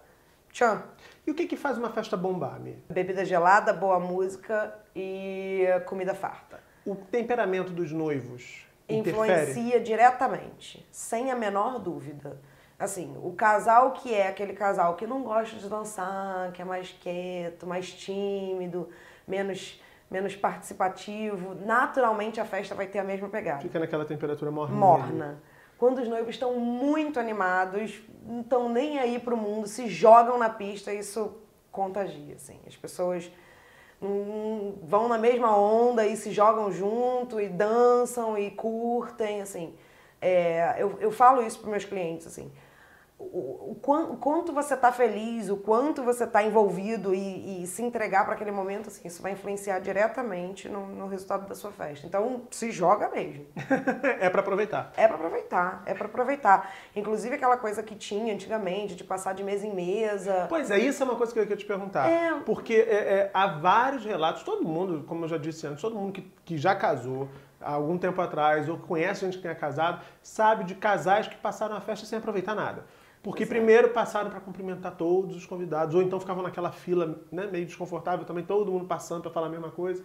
Tchan. 0.52 0.84
E 1.26 1.32
o 1.32 1.36
que 1.36 1.46
que 1.46 1.58
faz 1.58 1.78
uma 1.78 1.90
festa 1.90 2.18
bombar, 2.18 2.60
Mi? 2.60 2.82
Bebida 2.90 3.24
gelada, 3.24 3.74
boa 3.74 4.00
música 4.00 4.74
e 4.96 5.66
comida 5.86 6.16
farta. 6.16 6.60
O 6.86 6.96
temperamento 6.96 7.72
dos 7.72 7.92
noivos 7.92 8.66
interfere? 8.90 9.52
Influencia 9.52 9.80
diretamente, 9.80 10.88
sem 10.92 11.32
a 11.32 11.36
menor 11.36 11.80
dúvida. 11.80 12.40
Assim, 12.80 13.18
o 13.24 13.34
casal 13.34 13.92
que 13.94 14.14
é 14.14 14.28
aquele 14.28 14.54
casal 14.54 14.96
que 14.96 15.08
não 15.08 15.24
gosta 15.24 15.56
de 15.56 15.68
dançar, 15.68 16.52
que 16.52 16.62
é 16.62 16.66
mais 16.66 16.92
quieto, 17.02 17.66
mais 17.66 17.92
tímido, 17.92 18.88
menos, 19.28 19.82
menos 20.12 20.36
participativo, 20.36 21.56
naturalmente 21.56 22.40
a 22.40 22.46
festa 22.46 22.76
vai 22.76 22.86
ter 22.86 23.00
a 23.00 23.04
mesma 23.04 23.30
pegada. 23.30 23.62
Fica 23.62 23.80
naquela 23.80 24.06
temperatura 24.06 24.52
morna. 24.52 24.76
morna. 24.76 25.44
Quando 25.76 26.00
os 26.00 26.08
noivos 26.08 26.36
estão 26.36 26.60
muito 26.60 27.20
animados, 27.20 28.00
não 28.24 28.42
estão 28.42 28.70
nem 28.70 29.00
aí 29.00 29.18
pro 29.18 29.36
mundo, 29.36 29.68
se 29.68 29.88
jogam 29.88 30.38
na 30.38 30.50
pista, 30.50 30.94
isso 30.94 31.36
contagia, 31.72 32.36
assim. 32.36 32.60
As 32.68 32.76
pessoas 32.76 33.32
vão 34.84 35.08
na 35.08 35.18
mesma 35.18 35.58
onda 35.58 36.06
e 36.06 36.16
se 36.16 36.32
jogam 36.32 36.72
junto 36.72 37.42
e 37.42 37.50
dançam 37.50 38.38
e 38.38 38.52
curtem, 38.52 39.42
assim. 39.42 39.74
É, 40.22 40.76
eu, 40.78 40.98
eu 41.00 41.12
falo 41.12 41.42
isso 41.42 41.60
para 41.60 41.72
meus 41.72 41.86
clientes, 41.86 42.28
assim. 42.28 42.52
O, 43.20 43.72
o, 43.72 43.72
o 43.72 44.18
quanto 44.18 44.54
você 44.54 44.76
está 44.76 44.92
feliz, 44.92 45.50
o 45.50 45.58
quanto 45.58 46.04
você 46.04 46.24
está 46.24 46.44
envolvido 46.44 47.16
e, 47.16 47.64
e 47.64 47.68
se 47.68 47.82
entregar 47.82 48.26
para 48.26 48.36
aquele 48.36 48.52
momento, 48.52 48.90
assim, 48.90 49.08
isso 49.08 49.24
vai 49.24 49.32
influenciar 49.32 49.80
diretamente 49.80 50.70
no, 50.70 50.86
no 50.86 51.08
resultado 51.08 51.48
da 51.48 51.56
sua 51.56 51.72
festa. 51.72 52.06
Então, 52.06 52.44
se 52.52 52.70
joga 52.72 53.10
mesmo. 53.10 53.48
é 54.22 54.30
pra 54.30 54.42
aproveitar. 54.42 54.94
É 54.96 55.08
pra 55.08 55.16
aproveitar, 55.16 55.84
é 55.88 55.94
pra 55.96 56.06
aproveitar. 56.06 56.72
Inclusive 56.96 57.36
aquela 57.36 57.58
coisa 57.58 57.82
que 57.82 57.96
tinha 57.96 58.34
antigamente, 58.34 58.96
de 58.96 59.04
passar 59.04 59.34
de 59.34 59.44
mesa 59.44 59.66
em 59.66 59.74
mesa. 59.74 60.46
Pois 60.48 60.70
é, 60.70 60.78
isso 60.78 61.02
é 61.02 61.06
uma 61.06 61.16
coisa 61.16 61.34
que 61.34 61.40
eu 61.40 61.44
queria 61.44 61.58
te 61.58 61.66
perguntar. 61.66 62.08
É. 62.08 62.40
Porque 62.46 62.76
é, 62.76 62.96
é, 62.96 63.32
há 63.34 63.48
vários 63.48 64.06
relatos, 64.06 64.44
todo 64.44 64.64
mundo, 64.64 65.04
como 65.08 65.26
eu 65.26 65.30
já 65.30 65.38
disse 65.38 65.66
antes, 65.66 65.82
todo 65.82 65.96
mundo 65.96 66.14
que, 66.14 66.22
que 66.46 66.56
já 66.56 66.76
casou 66.76 67.28
há 67.60 67.74
algum 67.74 67.98
tempo 67.98 68.22
atrás 68.22 68.70
ou 68.70 68.78
conhece 68.78 69.26
gente 69.26 69.38
que 69.38 69.44
tenha 69.44 69.56
casado, 69.56 70.02
sabe 70.22 70.64
de 70.64 70.76
casais 70.76 71.28
que 71.28 71.36
passaram 71.36 71.76
a 71.76 71.82
festa 71.82 72.06
sem 72.06 72.20
aproveitar 72.20 72.56
nada. 72.56 72.86
Porque 73.28 73.44
é. 73.44 73.46
primeiro 73.46 73.90
passaram 73.90 74.30
para 74.30 74.40
cumprimentar 74.40 74.96
todos 74.96 75.36
os 75.36 75.46
convidados, 75.46 75.94
ou 75.94 76.02
então 76.02 76.18
ficavam 76.18 76.42
naquela 76.42 76.72
fila 76.72 77.20
né, 77.30 77.46
meio 77.52 77.66
desconfortável 77.66 78.26
também, 78.26 78.46
todo 78.46 78.72
mundo 78.72 78.86
passando 78.86 79.22
para 79.24 79.32
falar 79.32 79.48
a 79.48 79.50
mesma 79.50 79.70
coisa. 79.70 80.02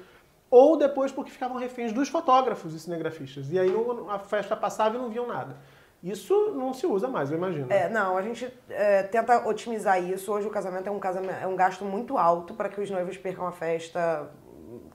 Ou 0.51 0.77
depois 0.77 1.13
porque 1.13 1.31
ficavam 1.31 1.57
reféns 1.57 1.93
dos 1.93 2.09
fotógrafos 2.09 2.75
e 2.75 2.81
cinegrafistas. 2.81 3.53
E 3.53 3.61
aí 3.61 3.73
a 4.09 4.19
festa 4.19 4.57
passava 4.57 4.97
e 4.97 4.99
não 4.99 5.09
viam 5.09 5.29
nada. 5.29 5.57
Isso 6.03 6.51
não 6.57 6.75
se 6.75 6.85
usa 6.85 7.07
mais, 7.07 7.31
eu 7.31 7.39
imagino. 7.39 7.73
É, 7.73 7.89
não, 7.89 8.17
a 8.17 8.23
gente 8.23 8.53
é, 8.69 9.05
tenta 9.05 9.47
otimizar 9.49 10.03
isso. 10.03 10.33
Hoje 10.33 10.49
o 10.49 10.51
casamento 10.51 10.89
é 10.89 10.91
um, 10.91 10.99
casamento, 10.99 11.41
é 11.41 11.47
um 11.47 11.55
gasto 11.55 11.85
muito 11.85 12.19
alto 12.19 12.55
para 12.55 12.69
que 12.69 12.81
os 12.81 12.91
noivos 12.91 13.17
percam 13.17 13.47
a 13.47 13.53
festa, 13.53 14.29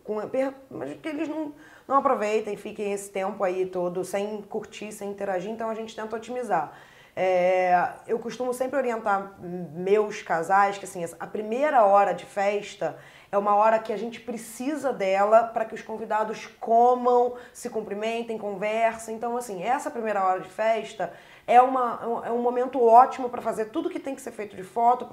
com, 0.03 0.19
per- 0.27 0.53
mas 0.69 0.97
que 0.97 1.07
eles 1.07 1.29
não, 1.29 1.53
não 1.87 1.95
aproveitem, 1.95 2.57
fiquem 2.57 2.91
esse 2.91 3.09
tempo 3.09 3.41
aí 3.41 3.65
todo 3.67 4.03
sem 4.03 4.41
curtir, 4.41 4.91
sem 4.91 5.11
interagir. 5.11 5.49
Então 5.49 5.69
a 5.69 5.73
gente 5.73 5.95
tenta 5.95 6.13
otimizar. 6.13 6.73
É, 7.19 7.93
eu 8.05 8.19
costumo 8.19 8.53
sempre 8.53 8.77
orientar 8.77 9.33
meus 9.41 10.21
casais 10.21 10.77
que 10.77 10.85
assim, 10.85 11.03
a 11.19 11.25
primeira 11.25 11.83
hora 11.83 12.13
de 12.13 12.23
festa 12.25 12.95
é 13.31 13.37
uma 13.39 13.55
hora 13.55 13.79
que 13.79 13.91
a 13.91 13.97
gente 13.97 14.19
precisa 14.19 14.93
dela 14.93 15.45
para 15.45 15.65
que 15.65 15.73
os 15.73 15.81
convidados 15.81 16.45
comam, 16.59 17.33
se 17.51 17.71
cumprimentem, 17.71 18.37
conversem. 18.37 19.15
Então, 19.15 19.35
assim, 19.35 19.63
essa 19.63 19.89
primeira 19.89 20.23
hora 20.23 20.41
de 20.41 20.49
festa 20.49 21.11
é, 21.47 21.59
uma, 21.59 22.23
é 22.23 22.31
um 22.31 22.39
momento 22.39 22.79
ótimo 22.79 23.29
para 23.29 23.41
fazer 23.41 23.65
tudo 23.65 23.89
que 23.89 23.99
tem 23.99 24.13
que 24.13 24.21
ser 24.21 24.31
feito 24.31 24.55
de 24.55 24.63
foto 24.63 25.07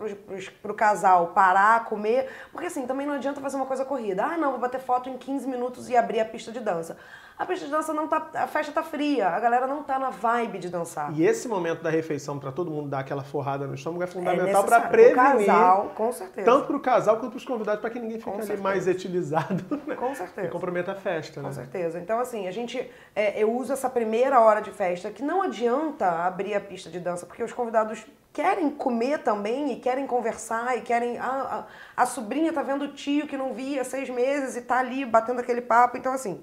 para 0.61 0.73
o 0.73 0.75
casal 0.75 1.29
parar, 1.29 1.87
comer. 1.87 2.29
Porque, 2.53 2.67
assim, 2.67 2.87
também 2.87 3.07
não 3.07 3.15
adianta 3.15 3.41
fazer 3.41 3.57
uma 3.57 3.67
coisa 3.67 3.83
corrida. 3.83 4.27
Ah, 4.27 4.37
não, 4.37 4.51
vou 4.51 4.61
bater 4.61 4.79
foto 4.79 5.09
em 5.09 5.17
15 5.17 5.49
minutos 5.49 5.89
e 5.89 5.97
abrir 5.97 6.21
a 6.21 6.25
pista 6.27 6.53
de 6.53 6.61
dança. 6.61 6.99
A 7.37 7.45
pista 7.45 7.65
de 7.67 7.71
dança 7.73 7.93
não 7.93 8.07
tá. 8.07 8.29
A 8.35 8.47
festa 8.47 8.71
tá 8.71 8.83
fria, 8.85 9.29
a 9.29 9.41
galera 9.41 9.67
não 9.67 9.83
tá 9.83 9.99
na 9.99 10.09
vibe 10.11 10.59
de 10.61 10.69
dançar. 10.69 11.13
E 11.13 11.25
esse 11.27 11.49
momento 11.49 11.83
da 11.83 11.91
refeição, 11.91 12.39
para 12.39 12.53
todo 12.53 12.71
mundo 12.71 12.89
dar 12.89 13.01
aquela 13.01 13.25
forrada 13.25 13.67
no 13.67 13.75
estômago, 13.75 14.03
é 14.03 14.07
É 14.07 14.09
fundamental 14.09 14.63
para 14.65 14.79
necessário. 14.79 14.89
Pro 14.89 15.23
prevenir. 15.23 15.47
casal, 15.47 15.93
com 15.97 16.13
certeza. 16.13 16.45
Tanto 16.49 16.67
para 16.69 16.77
o 16.77 16.81
casal 16.81 17.17
quanto 17.17 17.31
para 17.33 17.39
os 17.39 17.45
convidados, 17.45 17.81
para 17.81 17.91
que 17.91 17.99
ninguém 17.99 18.19
fique 18.19 18.31
Com 18.31 18.37
ali 18.37 18.47
certeza. 18.47 18.63
mais 18.63 18.87
etilizado 18.87 19.65
né? 19.85 19.97
Com 19.97 20.13
e 20.13 20.15
certeza. 20.15 20.49
comprometa 20.49 20.93
a 20.93 20.95
festa. 20.95 21.41
Com 21.41 21.49
Né? 21.49 21.53
certeza. 21.53 21.99
Então, 21.99 22.21
assim, 22.21 22.47
a 22.47 22.53
gente. 22.53 22.89
é, 23.17 23.43
eu 23.43 23.53
uso 23.53 23.73
essa 23.73 23.91
primeira 23.91 24.39
hora 24.41 24.61
de 24.61 24.71
festa, 24.71 25.11
que 25.11 25.23
não 25.23 25.43
adianta 25.43 26.09
abrir 26.09 26.55
a 26.55 26.61
pista 26.61 26.89
de 26.89 27.01
dança, 27.01 27.27
porque 27.27 27.43
os 27.43 27.53
convidados 27.53 28.07
querem 28.33 28.71
comer 28.71 29.19
também 29.19 29.73
e 29.73 29.77
querem 29.81 30.07
conversar 30.07 30.79
e 30.79 30.83
querem. 30.83 31.19
A, 31.19 31.65
a, 31.97 32.03
a 32.03 32.07
sobrinha 32.07 32.53
tá 32.53 32.63
vendo 32.63 32.85
o 32.85 32.93
tio 32.93 33.27
que 33.27 33.37
não 33.37 33.53
via 33.53 33.81
há 33.81 33.85
seis 33.85 34.09
meses 34.09 34.55
e 34.57 34.61
tá 34.63 34.79
ali 34.79 35.05
batendo 35.05 35.41
aquele 35.41 35.61
papo. 35.61 35.97
Então, 35.97 36.13
assim, 36.13 36.41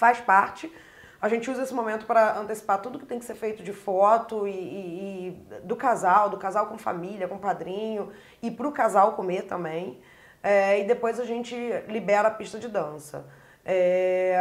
faz 0.00 0.18
parte. 0.18 0.72
A 1.20 1.28
gente 1.28 1.50
usa 1.50 1.62
esse 1.62 1.74
momento 1.74 2.06
para 2.06 2.38
antecipar 2.38 2.80
tudo 2.80 2.98
que 2.98 3.04
tem 3.04 3.18
que 3.18 3.26
ser 3.26 3.34
feito 3.34 3.62
de 3.62 3.74
foto 3.74 4.48
e, 4.48 4.50
e- 4.52 5.28
e 5.28 5.60
do 5.62 5.76
casal, 5.76 6.30
do 6.30 6.38
casal 6.38 6.66
com 6.68 6.78
família, 6.78 7.28
com 7.28 7.36
padrinho, 7.36 8.10
e 8.42 8.50
para 8.50 8.66
o 8.66 8.72
casal 8.72 9.12
comer 9.12 9.42
também. 9.42 10.00
É, 10.42 10.80
e 10.80 10.84
depois 10.84 11.20
a 11.20 11.26
gente 11.26 11.54
libera 11.86 12.28
a 12.28 12.30
pista 12.30 12.58
de 12.58 12.68
dança. 12.68 13.26
É, 13.62 14.34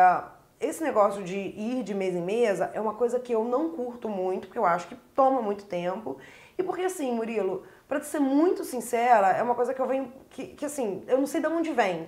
esse 0.61 0.81
negócio 0.81 1.21
de 1.23 1.35
ir 1.37 1.83
de 1.83 1.93
mesa 1.93 2.17
em 2.17 2.21
mesa 2.21 2.71
é 2.73 2.79
uma 2.79 2.93
coisa 2.93 3.19
que 3.19 3.33
eu 3.33 3.43
não 3.43 3.71
curto 3.71 4.07
muito, 4.07 4.47
porque 4.47 4.59
eu 4.59 4.65
acho 4.65 4.87
que 4.87 4.95
toma 5.13 5.41
muito 5.41 5.65
tempo. 5.65 6.17
E 6.57 6.63
porque 6.63 6.83
assim, 6.83 7.11
Murilo, 7.13 7.63
pra 7.89 7.99
te 7.99 8.05
ser 8.05 8.19
muito 8.19 8.63
sincera, 8.63 9.31
é 9.31 9.41
uma 9.41 9.55
coisa 9.55 9.73
que 9.73 9.81
eu 9.81 9.87
venho. 9.87 10.13
Que, 10.29 10.47
que 10.49 10.65
assim, 10.65 11.03
eu 11.07 11.17
não 11.17 11.25
sei 11.25 11.41
de 11.41 11.47
onde 11.47 11.73
vem. 11.73 12.05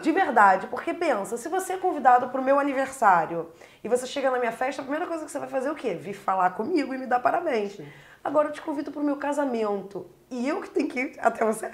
De 0.00 0.10
verdade. 0.10 0.66
Porque 0.68 0.94
pensa, 0.94 1.36
se 1.36 1.48
você 1.50 1.74
é 1.74 1.76
convidado 1.76 2.30
pro 2.30 2.42
meu 2.42 2.58
aniversário 2.58 3.52
e 3.84 3.88
você 3.88 4.06
chega 4.06 4.30
na 4.30 4.38
minha 4.38 4.50
festa, 4.50 4.80
a 4.80 4.84
primeira 4.84 5.06
coisa 5.06 5.24
que 5.24 5.30
você 5.30 5.38
vai 5.38 5.48
fazer 5.48 5.68
é 5.68 5.70
o 5.70 5.76
quê? 5.76 5.94
Vir 5.94 6.14
falar 6.14 6.50
comigo 6.50 6.94
e 6.94 6.98
me 6.98 7.06
dar 7.06 7.20
parabéns. 7.20 7.78
Agora 8.24 8.48
eu 8.48 8.52
te 8.52 8.62
convido 8.62 8.90
pro 8.90 9.04
meu 9.04 9.16
casamento. 9.16 10.06
E 10.30 10.48
eu 10.48 10.62
que 10.62 10.70
tenho 10.70 10.88
que 10.88 10.98
ir 10.98 11.14
até 11.20 11.44
você? 11.44 11.70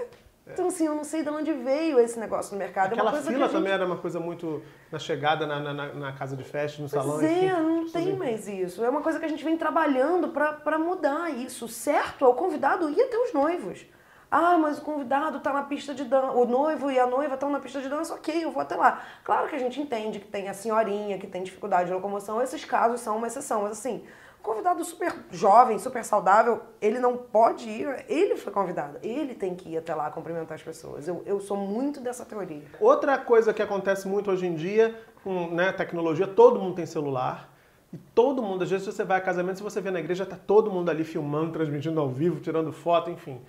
Então, 0.52 0.68
assim, 0.68 0.86
eu 0.86 0.94
não 0.94 1.04
sei 1.04 1.22
de 1.22 1.28
onde 1.30 1.52
veio 1.52 1.98
esse 2.00 2.18
negócio 2.18 2.52
no 2.52 2.58
mercado. 2.58 2.92
Aquela 2.92 3.00
é 3.00 3.04
uma 3.04 3.12
coisa 3.12 3.30
fila 3.30 3.44
gente... 3.44 3.52
também 3.52 3.72
era 3.72 3.84
uma 3.86 3.96
coisa 3.96 4.18
muito 4.20 4.62
na 4.90 4.98
chegada 4.98 5.46
na, 5.46 5.60
na, 5.60 5.92
na 5.92 6.12
casa 6.12 6.36
de 6.36 6.44
festa, 6.44 6.80
no 6.82 6.88
salão. 6.88 7.18
Pois 7.18 7.24
é, 7.24 7.46
enfim, 7.46 7.60
não 7.62 7.88
tem 7.90 8.08
em- 8.10 8.16
mais 8.16 8.48
isso. 8.48 8.84
É 8.84 8.88
uma 8.88 9.00
coisa 9.02 9.18
que 9.18 9.24
a 9.24 9.28
gente 9.28 9.44
vem 9.44 9.56
trabalhando 9.56 10.28
pra 10.28 10.52
pra 10.54 10.78
mudar 10.78 11.30
isso. 11.30 11.68
Certo, 11.68 12.24
é 12.24 12.28
o 12.28 12.34
convidado 12.34 12.88
ir 12.90 13.00
até 13.00 13.16
os 13.18 13.32
noivos. 13.32 13.86
Ah, 14.30 14.58
mas 14.58 14.76
o 14.78 14.82
convidado 14.82 15.40
tá 15.40 15.52
na 15.54 15.62
pista 15.62 15.94
de 15.94 16.04
dança, 16.04 16.32
o 16.32 16.44
noivo 16.44 16.90
e 16.90 16.98
a 17.00 17.06
noiva 17.06 17.32
estão 17.32 17.48
na 17.48 17.58
pista 17.60 17.80
de 17.80 17.88
dança, 17.88 18.12
ok, 18.14 18.44
eu 18.44 18.50
vou 18.50 18.60
até 18.60 18.76
lá. 18.76 19.02
Claro 19.24 19.48
que 19.48 19.56
a 19.56 19.58
gente 19.58 19.80
entende 19.80 20.20
que 20.20 20.26
tem 20.26 20.50
a 20.50 20.52
senhorinha 20.52 21.16
que 21.18 21.26
tem 21.26 21.42
dificuldade 21.42 21.86
de 21.86 21.94
locomoção, 21.94 22.42
esses 22.42 22.62
casos 22.62 23.00
são 23.00 23.16
uma 23.16 23.26
exceção, 23.26 23.62
mas 23.62 23.72
assim, 23.72 24.04
convidado 24.42 24.85
super 24.85 25.14
jovem, 25.30 25.78
super 25.78 26.04
saudável, 26.04 26.61
ele 26.80 26.99
não 26.99 27.16
pode 27.16 27.68
ir, 27.68 28.04
ele 28.09 28.37
foi 28.37 28.52
convidado, 28.52 28.99
ele 29.02 29.35
tem 29.35 29.54
que 29.54 29.71
ir 29.71 29.78
até 29.78 29.95
lá 29.95 30.11
cumprimentar 30.11 30.54
as 30.54 30.62
pessoas. 30.62 31.07
Eu, 31.07 31.23
eu 31.26 31.40
sou 31.40 31.57
muito 31.57 32.00
dessa 32.00 32.25
teoria. 32.25 32.62
Outra 32.80 33.18
coisa 33.18 33.52
que 33.52 33.62
acontece 33.62 34.09
muito 34.09 34.30
hoje 34.30 34.47
em 34.47 34.54
dia, 34.54 34.99
com 35.23 35.49
né, 35.49 35.73
tecnologia, 35.73 36.26
todo 36.26 36.59
mundo 36.59 36.76
tem 36.76 36.87
celular. 36.87 37.52
E 37.92 37.97
todo 38.14 38.42
mundo, 38.42 38.64
às 38.64 38.71
vezes 38.71 38.87
você 38.87 39.02
vai 39.02 39.18
a 39.18 39.21
casamento, 39.21 39.57
se 39.57 39.62
você 39.62 39.80
vê 39.80 39.90
na 39.90 39.99
igreja, 40.00 40.26
tá 40.26 40.37
todo 40.37 40.71
mundo 40.71 40.90
ali 40.90 41.04
filmando, 41.04 41.52
transmitindo 41.52 41.99
ao 42.00 42.09
vivo, 42.09 42.38
tirando 42.40 42.71
foto, 42.73 43.11
enfim. 43.11 43.40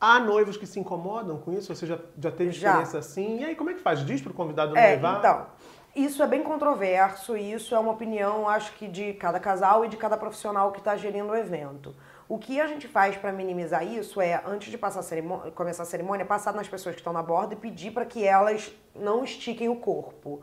Há 0.00 0.18
noivos 0.18 0.56
que 0.56 0.66
se 0.66 0.80
incomodam 0.80 1.36
com 1.36 1.52
isso? 1.52 1.74
Você 1.74 1.86
já, 1.86 1.98
já 2.18 2.30
teve 2.30 2.52
Já. 2.52 2.68
experiência 2.70 2.98
assim? 2.98 3.40
E 3.40 3.44
aí, 3.44 3.54
como 3.54 3.68
é 3.68 3.74
que 3.74 3.80
faz? 3.80 4.04
Diz 4.04 4.22
pro 4.22 4.32
convidado 4.32 4.74
não 4.74 4.80
É, 4.80 4.92
levar? 4.92 5.18
então, 5.18 5.46
isso 5.94 6.22
é 6.22 6.26
bem 6.26 6.42
controverso, 6.42 7.36
e 7.36 7.52
isso 7.52 7.74
é 7.74 7.78
uma 7.78 7.92
opinião, 7.92 8.48
acho 8.48 8.72
que 8.74 8.86
de 8.86 9.12
cada 9.14 9.40
casal 9.40 9.84
e 9.84 9.88
de 9.88 9.96
cada 9.96 10.16
profissional 10.16 10.70
que 10.72 10.78
está 10.78 10.96
gerindo 10.96 11.32
o 11.32 11.36
evento. 11.36 11.94
O 12.28 12.38
que 12.38 12.60
a 12.60 12.66
gente 12.68 12.86
faz 12.86 13.16
para 13.16 13.32
minimizar 13.32 13.84
isso 13.84 14.20
é, 14.20 14.40
antes 14.46 14.70
de 14.70 14.78
passar 14.78 15.00
a 15.00 15.02
cerimô- 15.02 15.50
começar 15.52 15.82
a 15.82 15.86
cerimônia, 15.86 16.24
passar 16.24 16.54
nas 16.54 16.68
pessoas 16.68 16.94
que 16.94 17.00
estão 17.00 17.12
na 17.12 17.22
borda 17.22 17.54
e 17.54 17.56
pedir 17.56 17.90
para 17.90 18.04
que 18.06 18.24
elas 18.24 18.72
não 18.94 19.24
estiquem 19.24 19.68
o 19.68 19.74
corpo. 19.76 20.40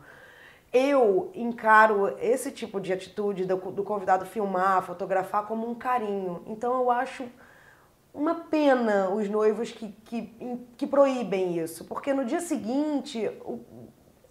Eu 0.70 1.30
encaro 1.34 2.14
esse 2.20 2.50
tipo 2.52 2.78
de 2.78 2.92
atitude 2.92 3.46
do, 3.46 3.56
do 3.56 3.82
convidado 3.82 4.26
filmar, 4.26 4.82
fotografar 4.82 5.46
como 5.46 5.66
um 5.66 5.74
carinho. 5.74 6.42
Então 6.46 6.74
eu 6.74 6.90
acho 6.90 7.24
uma 8.12 8.34
pena 8.34 9.08
os 9.08 9.26
noivos 9.30 9.70
que, 9.70 9.88
que, 10.04 10.60
que 10.76 10.86
proíbem 10.86 11.58
isso, 11.58 11.86
porque 11.86 12.12
no 12.12 12.24
dia 12.26 12.40
seguinte 12.40 13.30
o- 13.46 13.60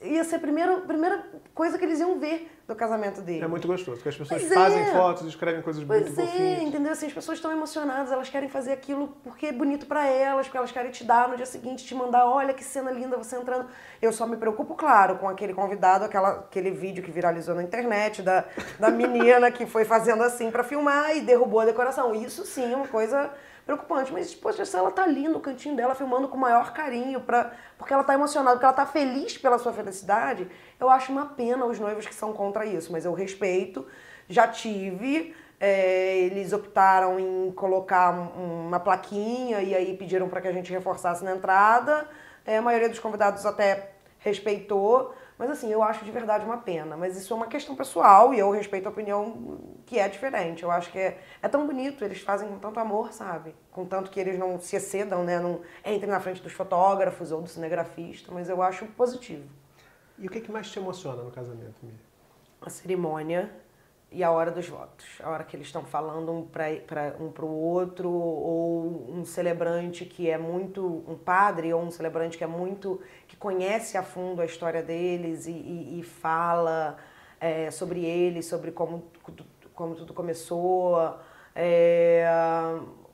ia 0.02 0.24
ser 0.24 0.36
a 0.36 0.40
primeira, 0.40 0.78
primeira 0.82 1.26
coisa 1.56 1.78
que 1.78 1.84
eles 1.84 2.00
iam 2.00 2.20
ver 2.20 2.52
do 2.68 2.76
casamento 2.76 3.22
dele. 3.22 3.44
É 3.44 3.48
muito 3.48 3.68
gostoso, 3.68 3.98
porque 3.98 4.10
as 4.10 4.16
pessoas 4.18 4.42
Pois 4.42 4.54
fazem 4.54 4.82
é. 4.82 4.92
fotos, 4.92 5.26
escrevem 5.26 5.62
coisas 5.62 5.84
muito 5.84 6.04
Pois 6.04 6.18
é, 6.20 6.26
fofinhas. 6.26 6.62
entendeu? 6.62 6.92
Assim, 6.92 7.08
as 7.08 7.14
pessoas 7.14 7.38
estão 7.38 7.52
emocionadas, 7.52 8.12
elas 8.12 8.30
querem 8.30 8.48
fazer 8.50 8.74
aquilo 8.74 9.08
porque 9.24 9.48
é 9.48 9.52
bonito 9.52 9.86
pra 9.88 10.06
elas, 10.06 10.46
porque 10.46 10.58
elas 10.58 10.72
querem 10.72 10.92
te 10.92 11.04
dar 11.04 11.30
no 11.30 11.36
dia 11.38 11.46
seguinte, 11.46 11.86
te 11.86 11.96
mandar, 11.96 12.28
olha 12.28 12.54
que 12.54 12.64
cena 12.64 12.92
linda 12.92 13.18
você 13.18 13.38
entrando. 13.38 13.68
Eu 14.02 14.12
só 14.14 14.28
me 14.28 14.38
preocupo, 14.38 14.76
claro, 14.76 15.18
com 15.18 15.28
aquele 15.30 15.54
convidado, 15.54 16.06
aquela, 16.06 16.30
aquele 16.30 16.70
vídeo 16.72 17.02
que 17.04 17.10
viralizou 17.10 17.56
na 17.56 17.64
internet 17.64 18.22
da, 18.22 18.44
da 18.80 18.92
menina 18.92 19.50
que 19.50 19.66
foi 19.66 19.84
fazendo 19.86 20.22
assim 20.22 20.52
pra 20.52 20.64
filmar 20.64 21.16
e 21.16 21.22
derrubou 21.22 21.62
a 21.62 21.66
decoração. 21.66 22.14
Isso 22.14 22.46
sim 22.46 22.72
é 22.72 22.76
uma 22.76 22.88
coisa 22.88 23.32
preocupante, 23.68 24.12
mas 24.12 24.34
poxa, 24.34 24.66
se 24.66 24.76
ela 24.76 24.90
tá 24.90 25.04
ali 25.04 25.28
no 25.28 25.40
cantinho 25.40 25.76
dela 25.76 25.94
filmando 25.94 26.28
com 26.28 26.38
o 26.38 26.40
maior 26.40 26.74
carinho, 26.74 27.22
pra, 27.22 27.52
porque 27.78 27.94
ela 27.94 28.04
tá 28.04 28.14
emocionada, 28.16 28.56
porque 28.56 28.66
ela 28.66 28.74
tá 28.74 28.86
feliz 28.86 29.38
pela 29.38 29.60
sua 29.60 29.74
felicidade, 29.74 30.48
eu 30.80 30.90
acho 30.90 31.12
uma 31.12 31.26
pena 31.28 31.66
os 31.66 31.80
noivos 31.80 32.08
que 32.08 32.16
são 32.16 32.34
contra 32.34 32.66
isso, 32.66 32.92
mas 32.92 33.06
eu 33.06 33.14
respeito, 33.14 33.86
já 34.30 34.48
tive, 34.48 35.36
é, 35.60 36.18
eles 36.20 36.54
optaram 36.54 37.20
em 37.20 37.52
colocar 37.52 38.12
um- 38.14 38.68
uma 38.68 38.80
plaquinha 38.80 39.62
e 39.62 39.76
aí 39.76 39.96
pediram 39.98 40.30
para 40.30 40.42
que 40.42 40.48
a 40.48 40.54
gente 40.54 40.72
reforçasse 40.72 41.24
na 41.24 41.36
entrada, 41.36 42.08
É, 42.50 42.60
a 42.60 42.62
maioria 42.62 42.88
dos 42.88 43.00
convidados 43.00 43.46
até 43.46 43.90
respeitou, 44.20 45.14
mas 45.38 45.52
assim, 45.52 45.72
eu 45.72 45.84
acho 45.84 46.04
de 46.04 46.12
verdade 46.12 46.44
uma 46.44 46.58
pena. 46.58 46.98
Mas 46.98 47.16
isso 47.16 47.32
é 47.32 47.36
uma 47.36 47.48
questão 47.48 47.76
pessoal 47.76 48.34
e 48.34 48.40
eu 48.40 48.50
respeito 48.50 48.88
a 48.88 48.90
opinião 48.90 49.60
que 49.86 50.00
é 50.00 50.08
diferente. 50.08 50.64
Eu 50.64 50.72
acho 50.72 50.92
que 50.92 50.98
é, 50.98 51.20
é 51.42 51.48
tão 51.48 51.68
bonito, 51.68 52.04
eles 52.04 52.22
fazem 52.22 52.50
com 52.50 52.58
tanto 52.58 52.80
amor, 52.80 53.14
sabe? 53.14 53.56
Com 53.72 53.86
tanto 53.86 54.10
que 54.10 54.20
eles 54.20 54.38
não 54.40 54.60
se 54.60 54.76
excedam, 54.76 55.24
né? 55.24 55.40
Não 55.40 55.62
entrem 55.86 56.10
na 56.10 56.20
frente 56.20 56.42
dos 56.42 56.54
fotógrafos 56.54 57.32
ou 57.32 57.42
do 57.42 57.48
cinegrafista, 57.48 58.32
mas 58.32 58.50
eu 58.50 58.62
acho 58.62 58.86
positivo. 58.88 59.48
E 60.18 60.26
o 60.26 60.30
que, 60.30 60.42
que 60.42 60.52
mais 60.52 60.72
te 60.72 60.80
emociona 60.80 61.22
no 61.22 61.32
casamento, 61.32 61.76
Miriam? 61.84 62.00
A 62.60 62.70
cerimônia 62.72 63.52
e 64.12 64.24
a 64.24 64.32
hora 64.32 64.52
dos 64.52 64.68
votos. 64.70 65.06
A 65.22 65.30
hora 65.30 65.44
que 65.44 65.56
eles 65.56 65.68
estão 65.68 65.84
falando 65.84 66.32
um 66.32 66.44
para 66.46 67.16
um 67.20 67.30
pro 67.32 67.48
outro, 67.48 68.10
ou 68.10 69.06
um 69.12 69.26
celebrante 69.26 70.06
que 70.06 70.30
é 70.30 70.38
muito. 70.38 71.04
um 71.08 71.16
padre 71.16 71.74
ou 71.74 71.82
um 71.82 71.92
celebrante 71.92 72.38
que 72.38 72.44
é 72.44 72.48
muito. 72.48 73.02
que 73.28 73.36
conhece 73.36 73.98
a 73.98 74.04
fundo 74.04 74.42
a 74.42 74.46
história 74.46 74.82
deles 74.82 75.46
e, 75.48 75.52
e- 75.52 76.00
e 76.00 76.04
fala 76.04 76.98
é, 77.40 77.70
sobre 77.70 78.04
eles, 78.06 78.46
sobre 78.46 78.72
como, 78.72 79.04
como 79.74 79.96
tudo 79.96 80.14
começou. 80.14 80.98
é, 81.56 82.26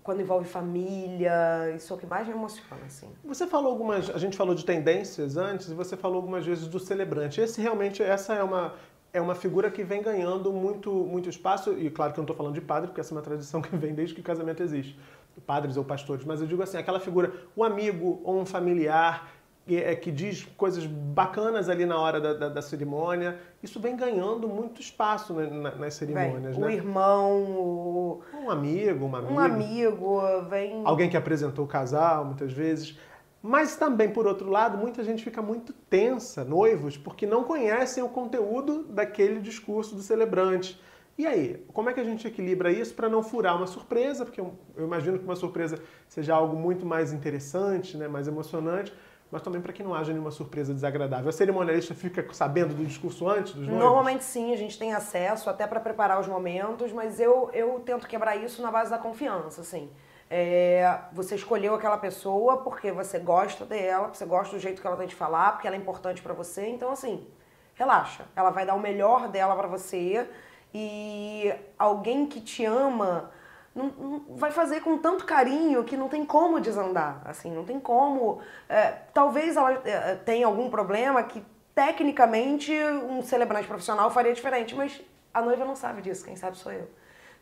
quando 0.03 0.19
envolve 0.21 0.45
família, 0.47 1.71
isso 1.77 1.93
é 1.93 1.95
o 1.95 1.99
que 1.99 2.05
mais 2.05 2.27
me 2.27 2.33
emociona, 2.33 2.81
assim. 2.85 3.09
Você 3.23 3.47
falou 3.47 3.71
algumas, 3.71 4.09
a 4.09 4.17
gente 4.17 4.35
falou 4.35 4.53
de 4.53 4.65
tendências 4.65 5.37
antes 5.37 5.69
e 5.69 5.73
você 5.73 5.95
falou 5.95 6.17
algumas 6.17 6.45
vezes 6.45 6.67
do 6.67 6.77
celebrante. 6.77 7.39
Esse 7.39 7.61
realmente, 7.61 8.03
essa 8.03 8.33
é 8.33 8.43
uma 8.43 8.73
é 9.13 9.21
uma 9.21 9.35
figura 9.35 9.69
que 9.69 9.83
vem 9.83 10.01
ganhando 10.01 10.51
muito 10.51 10.91
muito 10.91 11.29
espaço 11.29 11.71
e 11.77 11.89
claro 11.89 12.11
que 12.11 12.19
eu 12.19 12.23
não 12.23 12.25
estou 12.25 12.35
falando 12.35 12.55
de 12.55 12.61
padre 12.61 12.87
porque 12.87 12.99
essa 12.99 13.13
é 13.13 13.15
uma 13.15 13.21
tradição 13.21 13.61
que 13.61 13.73
vem 13.77 13.93
desde 13.93 14.15
que 14.15 14.21
o 14.21 14.23
casamento 14.23 14.61
existe, 14.63 14.97
padres 15.45 15.77
ou 15.77 15.83
pastores, 15.83 16.25
mas 16.25 16.41
eu 16.41 16.47
digo 16.47 16.63
assim, 16.63 16.77
aquela 16.77 16.99
figura, 16.99 17.31
um 17.55 17.63
amigo 17.63 18.19
ou 18.23 18.39
um 18.39 18.45
familiar 18.45 19.29
que, 19.67 19.77
é, 19.81 19.95
que 19.95 20.11
diz 20.11 20.43
coisas 20.57 20.85
bacanas 20.85 21.69
ali 21.69 21.85
na 21.85 21.97
hora 21.97 22.19
da, 22.19 22.33
da- 22.33 22.49
da 22.49 22.61
cerimônia, 22.61 23.37
isso 23.61 23.79
vem 23.79 23.95
ganhando 23.95 24.49
muito 24.49 24.81
espaço 24.81 25.33
né, 25.33 25.45
na- 25.45 25.69
nas 25.75 25.79
Vem, 25.79 25.91
cerimônias, 25.91 26.57
o 26.57 26.61
né? 26.61 26.73
irmão, 26.73 27.31
o- 27.31 28.21
Um 28.33 28.49
amigo, 28.51 29.05
uma 29.05 29.19
amiga. 29.19 29.33
um 29.33 29.39
amigo, 29.39 30.21
vem. 30.49 30.81
alguém 30.83 31.09
que 31.09 31.15
apresentou 31.15 31.63
o 31.63 31.67
casal, 31.67 32.25
muitas 32.25 32.51
vezes. 32.51 32.97
Mas 33.45 33.75
também, 33.75 34.09
por 34.09 34.25
outro 34.25 34.49
lado, 34.49 34.77
muita 34.77 35.03
gente 35.03 35.21
fica 35.21 35.41
muito 35.41 35.73
tensa, 35.73 36.45
noivos, 36.45 36.95
porque 36.95 37.27
não 37.27 37.43
conhecem 37.43 38.01
o 38.01 38.07
conteúdo 38.07 38.83
daquele 38.83 39.41
discurso 39.41 39.95
do 39.95 40.01
celebrante. 40.01 40.81
E 41.17 41.27
aí, 41.27 41.61
como 41.73 41.89
é 41.89 41.93
que 41.93 41.99
a 41.99 42.05
gente 42.05 42.25
equilibra 42.25 42.71
isso 42.71 42.93
para 42.93 43.09
não 43.09 43.21
furar 43.21 43.57
uma 43.57 43.67
surpresa? 43.67 44.23
Porque 44.23 44.39
eu, 44.39 44.57
imagino 44.77 45.19
que 45.19 45.25
uma 45.25 45.35
surpresa 45.35 45.77
seja 46.07 46.33
algo 46.33 46.55
muito 46.55 46.85
mais 46.85 47.11
interessante, 47.11 47.97
né, 47.97 48.07
mais 48.07 48.29
emocionante, 48.29 48.93
mas 49.29 49.41
também 49.41 49.61
para 49.61 49.73
que 49.73 49.83
não 49.83 49.93
haja 49.93 50.13
nenhuma 50.13 50.31
surpresa 50.31 50.73
desagradável. 50.73 51.27
A 51.27 51.33
cerimonialista 51.33 51.93
fica 51.93 52.25
sabendo 52.31 52.73
do 52.73 52.85
discurso 52.85 53.27
antes 53.27 53.51
dos 53.51 53.67
noivos? 53.67 53.83
Normalmente 53.83 54.23
sim, 54.23 54.53
a 54.53 54.57
gente 54.57 54.79
tem 54.79 54.93
acesso 54.93 55.49
até 55.49 55.67
para 55.67 55.81
preparar 55.81 56.17
os 56.17 56.27
momentos, 56.27 56.93
mas 56.93 57.19
eu, 57.19 57.49
eu 57.51 57.81
tento 57.81 58.07
quebrar 58.07 58.37
isso 58.37 58.61
na 58.61 58.71
base 58.71 58.89
da 58.89 58.97
confiança, 58.97 59.59
assim. 59.59 59.89
É, 60.35 60.97
você 61.11 61.35
escolheu 61.35 61.75
aquela 61.75 61.95
pessoa 61.95 62.57
porque 62.63 62.91
você 62.91 63.19
gosta 63.19 63.65
dela, 63.65 64.05
porque 64.05 64.17
você 64.17 64.25
gosta 64.25 64.55
do 64.55 64.59
jeito 64.59 64.81
que 64.81 64.87
ela 64.87 64.97
tem 64.97 65.05
de 65.05 65.13
falar, 65.13 65.51
porque 65.51 65.67
ela 65.67 65.75
é 65.75 65.79
importante 65.79 66.23
para 66.23 66.33
você, 66.33 66.65
então 66.69 66.91
assim, 66.91 67.27
relaxa. 67.75 68.25
Ela 68.35 68.49
vai 68.49 68.65
dar 68.65 68.73
o 68.73 68.79
melhor 68.79 69.27
dela 69.27 69.55
para 69.55 69.67
você 69.67 70.27
e 70.73 71.53
alguém 71.77 72.25
que 72.25 72.41
te 72.41 72.65
ama 72.65 73.29
não, 73.75 73.85
não- 73.89 74.25
vai 74.35 74.49
fazer 74.49 74.81
com 74.81 74.97
tanto 74.97 75.23
carinho 75.23 75.83
que 75.83 75.95
não 75.95 76.09
tem 76.09 76.25
como 76.25 76.59
desandar, 76.59 77.21
assim, 77.25 77.51
não 77.51 77.63
tem 77.63 77.79
como. 77.79 78.41
é, 78.67 78.87
talvez 79.13 79.55
ela 79.55 79.71
é, 79.85 80.15
tenha 80.15 80.47
algum 80.47 80.67
problema 80.67 81.21
que 81.21 81.45
tecnicamente 81.75 82.73
um 83.07 83.21
celebrante 83.21 83.67
profissional 83.67 84.09
faria 84.09 84.33
diferente, 84.33 84.73
mas 84.73 84.99
a 85.31 85.43
noiva 85.43 85.63
não 85.63 85.75
sabe 85.75 86.01
disso, 86.01 86.25
quem 86.25 86.35
sabe 86.35 86.57
sou 86.57 86.71
eu. 86.71 86.87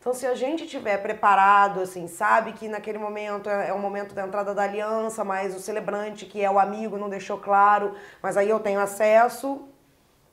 Então, 0.02 0.12
se 0.12 0.26
a 0.26 0.34
gente 0.34 0.66
tiver 0.66 1.00
preparado, 1.00 1.78
assim, 1.78 2.08
sabe 2.08 2.54
que 2.54 2.66
naquele 2.66 2.98
momento 2.98 3.48
é, 3.48 3.68
é 3.68 3.72
o 3.72 3.78
momento 3.78 4.16
da 4.16 4.26
entrada 4.26 4.52
da 4.52 4.64
aliança, 4.64 5.22
mas 5.22 5.54
o 5.54 5.60
celebrante, 5.60 6.26
que 6.26 6.42
é 6.42 6.50
o 6.50 6.58
amigo, 6.58 6.98
não 6.98 7.08
deixou 7.08 7.38
claro, 7.38 7.94
mas 8.20 8.36
aí 8.36 8.48
eu 8.48 8.58
tenho 8.58 8.80
acesso, 8.80 9.68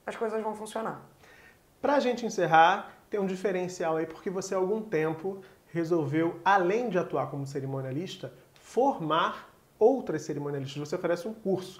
as 0.07 0.15
coisas 0.15 0.41
vão 0.41 0.55
funcionar. 0.55 1.07
Para 1.79 1.97
a 1.97 1.99
gente 1.99 2.25
encerrar, 2.25 2.91
tem 3.11 3.19
um 3.19 3.27
diferencial 3.27 3.97
aí, 3.97 4.07
porque 4.07 4.31
você 4.31 4.55
há 4.55 4.57
algum 4.57 4.81
tempo 4.81 5.39
resolveu, 5.71 6.39
além 6.43 6.89
de 6.89 6.97
atuar 6.97 7.29
como 7.29 7.45
cerimonialista, 7.45 8.33
formar 8.55 9.53
outras 9.77 10.23
cerimonialistas. 10.23 10.89
Você 10.89 10.95
oferece 10.95 11.27
um 11.27 11.33
curso. 11.33 11.79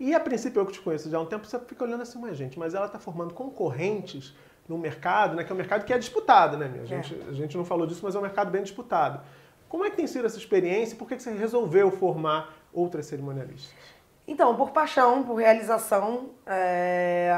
E 0.00 0.12
a 0.16 0.18
princípio, 0.18 0.58
eu 0.58 0.66
que 0.66 0.72
te 0.72 0.80
conheço 0.80 1.08
já 1.08 1.18
há 1.18 1.20
um 1.20 1.26
tempo, 1.26 1.46
você 1.46 1.60
fica 1.60 1.84
olhando 1.84 2.02
assim, 2.02 2.18
mas 2.18 2.36
gente, 2.36 2.58
mas 2.58 2.74
ela 2.74 2.86
está 2.86 2.98
formando 2.98 3.32
concorrentes 3.34 4.34
no 4.70 4.78
mercado, 4.78 5.34
né? 5.34 5.42
Que 5.42 5.50
é 5.50 5.54
um 5.54 5.58
mercado 5.58 5.84
que 5.84 5.92
é 5.92 5.98
disputado, 5.98 6.56
né, 6.56 6.68
minha? 6.68 6.84
A 6.84 6.86
gente, 6.86 7.20
a 7.28 7.32
gente 7.32 7.56
não 7.56 7.64
falou 7.64 7.86
disso, 7.88 8.00
mas 8.04 8.14
é 8.14 8.18
um 8.18 8.22
mercado 8.22 8.50
bem 8.52 8.62
disputado. 8.62 9.20
Como 9.68 9.84
é 9.84 9.90
que 9.90 9.96
tem 9.96 10.06
sido 10.06 10.26
essa 10.26 10.38
experiência 10.38 10.94
e 10.94 10.96
por 10.96 11.08
que 11.08 11.18
você 11.18 11.32
resolveu 11.32 11.90
formar 11.90 12.54
outras 12.72 13.06
cerimonialistas? 13.06 13.74
Então, 14.28 14.54
por 14.54 14.70
paixão, 14.70 15.24
por 15.24 15.34
realização, 15.34 16.30
é, 16.46 17.32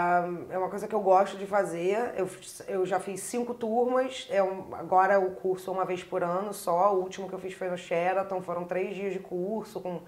é 0.50 0.58
uma 0.58 0.68
coisa 0.68 0.86
que 0.86 0.94
eu 0.94 1.00
gosto 1.00 1.38
de 1.38 1.46
fazer. 1.46 2.12
Eu, 2.18 2.28
eu 2.68 2.84
já 2.84 3.00
fiz 3.00 3.20
cinco 3.20 3.54
turmas, 3.54 4.28
é 4.30 4.42
um- 4.42 4.74
agora 4.74 5.18
o 5.18 5.30
curso 5.30 5.70
é 5.70 5.72
uma 5.72 5.86
vez 5.86 6.04
por 6.04 6.22
ano 6.22 6.52
só. 6.52 6.94
O 6.94 6.98
último 7.00 7.28
que 7.30 7.34
eu 7.34 7.38
fiz 7.38 7.54
foi 7.54 7.70
no 7.70 7.78
Sheraton, 7.78 8.42
foram 8.42 8.64
três 8.64 8.94
dias 8.94 9.14
de 9.14 9.20
curso 9.20 9.80
com 9.80 10.02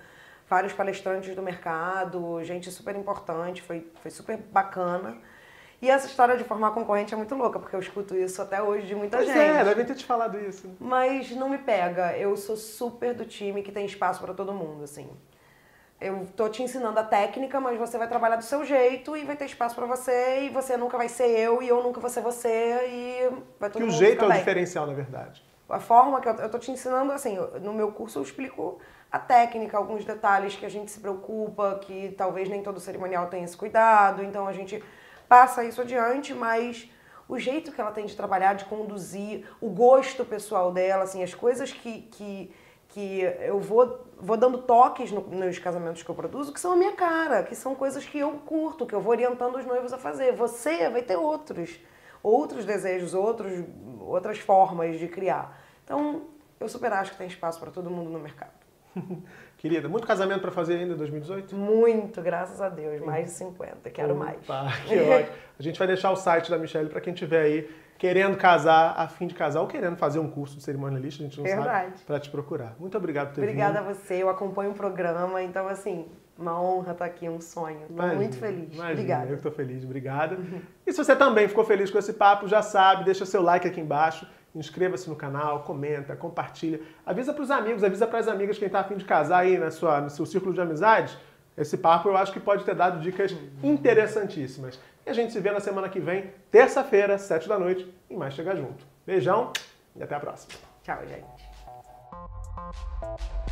vários 0.47 0.75
palestrantes 0.75 1.35
do 1.35 1.43
mercado, 1.43 2.43
gente 2.45 2.71
super 2.71 2.95
importante, 2.95 3.63
foi, 3.63 3.91
foi 4.03 4.11
super 4.11 4.37
bacana. 4.37 5.17
E 5.85 5.91
essa 5.91 6.07
história 6.07 6.35
de 6.35 6.45
formar 6.45 6.71
concorrente 6.71 7.13
é 7.13 7.17
muito 7.17 7.35
louca, 7.35 7.59
porque 7.59 7.77
eu 7.77 7.81
escuto 7.81 8.17
isso 8.17 8.41
até 8.41 8.63
hoje 8.63 8.87
de 8.87 8.95
muita 8.95 9.19
Pois 9.19 9.29
gente. 9.29 9.39
é, 9.39 9.63
devem 9.63 9.85
ter 9.85 9.95
te 9.95 10.07
falado 10.07 10.41
isso. 10.41 10.75
Mas 10.81 11.31
não 11.33 11.47
me 11.51 11.59
pega. 11.59 12.17
Eu 12.17 12.35
sou 12.39 12.57
super 12.57 13.13
do 13.13 13.27
time 13.27 13.63
que 13.63 13.71
tem 13.71 13.85
espaço 13.85 14.19
para 14.23 14.33
todo 14.33 14.51
mundo, 14.55 14.85
assim. 14.85 15.11
Eu 16.01 16.27
tô 16.35 16.49
te 16.49 16.63
ensinando 16.63 16.99
a 16.99 17.03
técnica, 17.05 17.61
mas 17.61 17.79
você 17.79 17.99
vai 17.99 18.09
trabalhar 18.09 18.37
do 18.37 18.45
seu 18.45 18.65
jeito 18.65 19.15
e 19.15 19.25
vai 19.25 19.37
ter 19.37 19.45
espaço 19.45 19.75
para 19.75 19.85
você 19.85 20.45
e 20.45 20.49
você 20.49 20.75
nunca 20.75 20.97
vai 20.97 21.07
ser 21.11 21.27
eu 21.39 21.63
e 21.63 21.69
eu 21.69 21.83
nunca 21.83 22.01
vou 22.01 22.09
ser 22.09 22.23
você 22.23 22.89
e 22.89 23.29
vai 23.61 23.69
todo 23.69 23.81
Que 23.81 23.85
o 23.85 23.87
mundo 23.89 23.99
jeito 23.99 24.13
ficar 24.13 24.25
é 24.25 24.29
o 24.29 24.31
bem. 24.31 24.39
diferencial, 24.39 24.87
na 24.87 24.95
verdade. 24.95 25.45
A 25.69 25.81
forma 25.81 26.19
que 26.23 26.29
eu, 26.31 26.35
eu 26.37 26.49
tô 26.51 26.59
te 26.59 26.71
ensinando, 26.71 27.13
assim, 27.13 27.37
no 27.61 27.75
meu 27.75 27.93
curso 27.93 28.19
eu 28.19 28.23
explico 28.23 28.79
a 29.13 29.19
técnica, 29.19 29.77
alguns 29.77 30.03
detalhes 30.07 30.57
que 30.57 30.65
a 30.65 30.71
gente 30.71 30.91
se 30.91 30.99
preocupa, 30.99 31.79
que 31.83 32.15
talvez 32.17 32.49
nem 32.49 32.63
todo 32.63 32.81
cerimonial 32.81 33.27
tenha 33.27 33.45
esse 33.45 33.57
cuidado, 33.57 34.23
então 34.25 34.47
a 34.49 34.53
gente 34.55 34.83
passa 35.29 35.65
isso 35.65 35.81
adiante, 35.81 36.33
mas 36.35 36.91
o 37.29 37.39
jeito 37.39 37.73
que 37.73 37.81
ela 37.81 37.91
tem 37.91 38.07
de 38.07 38.15
trabalhar, 38.17 38.55
de 38.55 38.65
conduzir, 38.67 39.47
o 39.61 39.69
gosto 39.71 40.25
pessoal 40.25 40.73
dela, 40.73 41.05
assim, 41.05 41.23
as 41.23 41.35
coisas 41.35 41.73
que, 41.73 42.03
que, 42.03 42.55
que 42.89 43.21
eu 43.41 43.59
vou, 43.59 44.07
vou 44.19 44.37
dando 44.37 44.59
toques 44.59 45.11
no- 45.11 45.23
nos 45.23 45.59
casamentos 45.59 46.03
que 46.03 46.09
eu 46.11 46.15
produzo, 46.15 46.53
que 46.53 46.61
são 46.61 46.73
a 46.73 46.77
minha 46.77 46.93
cara, 46.93 47.43
que 47.43 47.55
são 47.55 47.75
coisas 47.75 48.05
que 48.05 48.19
eu 48.19 48.33
curto, 48.47 48.87
que 48.87 48.95
eu 48.95 49.01
vou 49.01 49.13
orientando 49.13 49.57
os 49.57 49.65
noivos 49.65 49.93
a 49.93 49.99
fazer. 49.99 50.33
Você 50.35 50.89
vai 50.91 51.03
ter 51.03 51.17
outros, 51.17 51.79
outros 52.23 52.65
desejos, 52.65 53.15
outros, 53.15 53.65
outras 54.01 54.39
formas 54.39 54.99
de 54.99 55.09
criar. 55.09 55.59
Então, 55.85 56.23
eu 56.61 56.69
super 56.69 56.93
acho 56.93 57.13
que 57.13 57.19
tem 57.19 57.27
espaço 57.27 57.59
para 57.59 57.71
todo 57.71 57.91
mundo 57.91 58.11
no 58.11 58.19
mercado. 58.21 58.53
Querida, 59.65 59.89
muito 59.89 60.07
casamento 60.07 60.43
pra 60.43 60.51
fazer 60.51 60.75
ainda 60.75 60.93
em 60.93 60.97
2018? 60.99 61.57
Muito, 61.57 62.21
graças 62.21 62.61
a 62.61 62.69
Deus, 62.69 63.01
mais 63.01 63.25
de 63.25 63.31
50, 63.31 63.89
quero 63.89 64.15
mais. 64.15 64.37
Opa, 64.43 64.67
que 64.87 64.95
ótimo. 65.01 65.35
A 65.59 65.63
gente 65.63 65.79
vai 65.79 65.89
deixar 65.89 66.11
o 66.11 66.17
site 66.17 66.51
da 66.51 66.59
Michelle 66.59 66.91
pra 66.91 67.01
quem 67.01 67.15
tiver 67.15 67.41
aí 67.41 67.71
querendo 67.97 68.37
casar, 68.37 68.93
a 68.95 69.09
fim 69.09 69.27
de 69.27 69.35
casar 69.35 69.63
ou 69.63 69.67
querendo 69.67 69.97
fazer 69.97 70.19
um 70.19 70.29
curso 70.29 70.55
de 70.59 70.63
cerimonialista, 70.63 71.23
a 71.23 71.27
gente 71.27 71.39
não 71.39 71.45
Verdade. 71.45 71.93
sabe, 71.93 72.05
pra 72.05 72.21
te 72.21 72.29
procurar. 72.29 72.77
Muito 72.79 72.95
obrigado 72.99 73.29
por 73.29 73.37
ter 73.37 73.41
Obrigada 73.41 73.79
a 73.79 73.83
vindo. 73.83 73.95
você, 73.95 74.23
eu 74.23 74.29
acompanho 74.29 74.73
o 74.73 74.75
programa, 74.75 75.43
então 75.43 75.67
assim, 75.67 76.09
uma 76.37 76.61
honra 76.61 76.93
estar 76.93 77.07
aqui, 77.07 77.27
um 77.27 77.41
sonho. 77.41 77.87
Estou 77.89 78.07
muito 78.09 78.37
feliz. 78.37 78.65
imagina, 78.71 78.91
Obrigada. 78.91 79.31
Eu 79.31 79.37
que 79.39 79.43
tô 79.45 79.51
feliz, 79.51 79.83
obrigada. 79.83 80.37
E 80.87 80.93
se 80.93 80.99
você 81.03 81.17
também 81.17 81.49
ficou 81.49 81.65
feliz 81.65 81.91
com 81.91 81.97
esse 81.97 82.13
papo, 82.13 82.47
já 82.47 82.61
sabe, 82.61 83.03
deixa 83.03 83.25
seu 83.25 83.41
like 83.41 83.67
aqui 83.67 83.81
embaixo, 83.81 84.29
inscreva-se 84.55 85.09
no 85.09 85.17
canal, 85.17 85.65
comenta, 85.65 86.15
compartilha, 86.15 86.81
avisa 87.05 87.33
pros 87.33 87.51
amigos, 87.51 87.83
avisa 87.83 88.07
pras 88.07 88.29
amigas 88.29 88.59
quem 88.59 88.69
tá 88.69 88.81
afim 88.81 88.97
de 88.97 89.05
casar 89.05 89.39
aí 89.39 89.59
na 89.59 89.71
sua, 89.71 90.01
no 90.01 90.11
seu 90.11 90.25
círculo 90.25 90.55
de 90.55 90.61
amizades. 90.61 91.17
Esse 91.57 91.77
papo 91.77 92.09
eu 92.09 92.17
acho 92.17 92.33
que 92.33 92.41
pode 92.41 92.65
ter 92.65 92.75
dado 92.75 93.01
dicas 93.01 93.35
interessantíssimas. 93.63 94.79
E 95.07 95.11
a 95.11 95.13
gente 95.13 95.33
se 95.33 95.41
vê 95.41 95.51
na 95.51 95.61
semana 95.61 95.89
que 95.89 96.01
vem, 96.01 96.33
terça-feira, 96.51 97.19
sete 97.19 97.49
da 97.49 97.59
noite, 97.59 97.93
em 98.09 98.17
Mais 98.17 98.35
Chegar 98.35 98.57
Junto. 98.57 98.85
Beijão 99.07 99.53
e 99.95 100.03
até 100.03 100.15
a 100.15 100.21
próxima. 100.21 100.55
Tchau, 100.83 100.99
gente. 101.07 101.44
you 102.73 103.45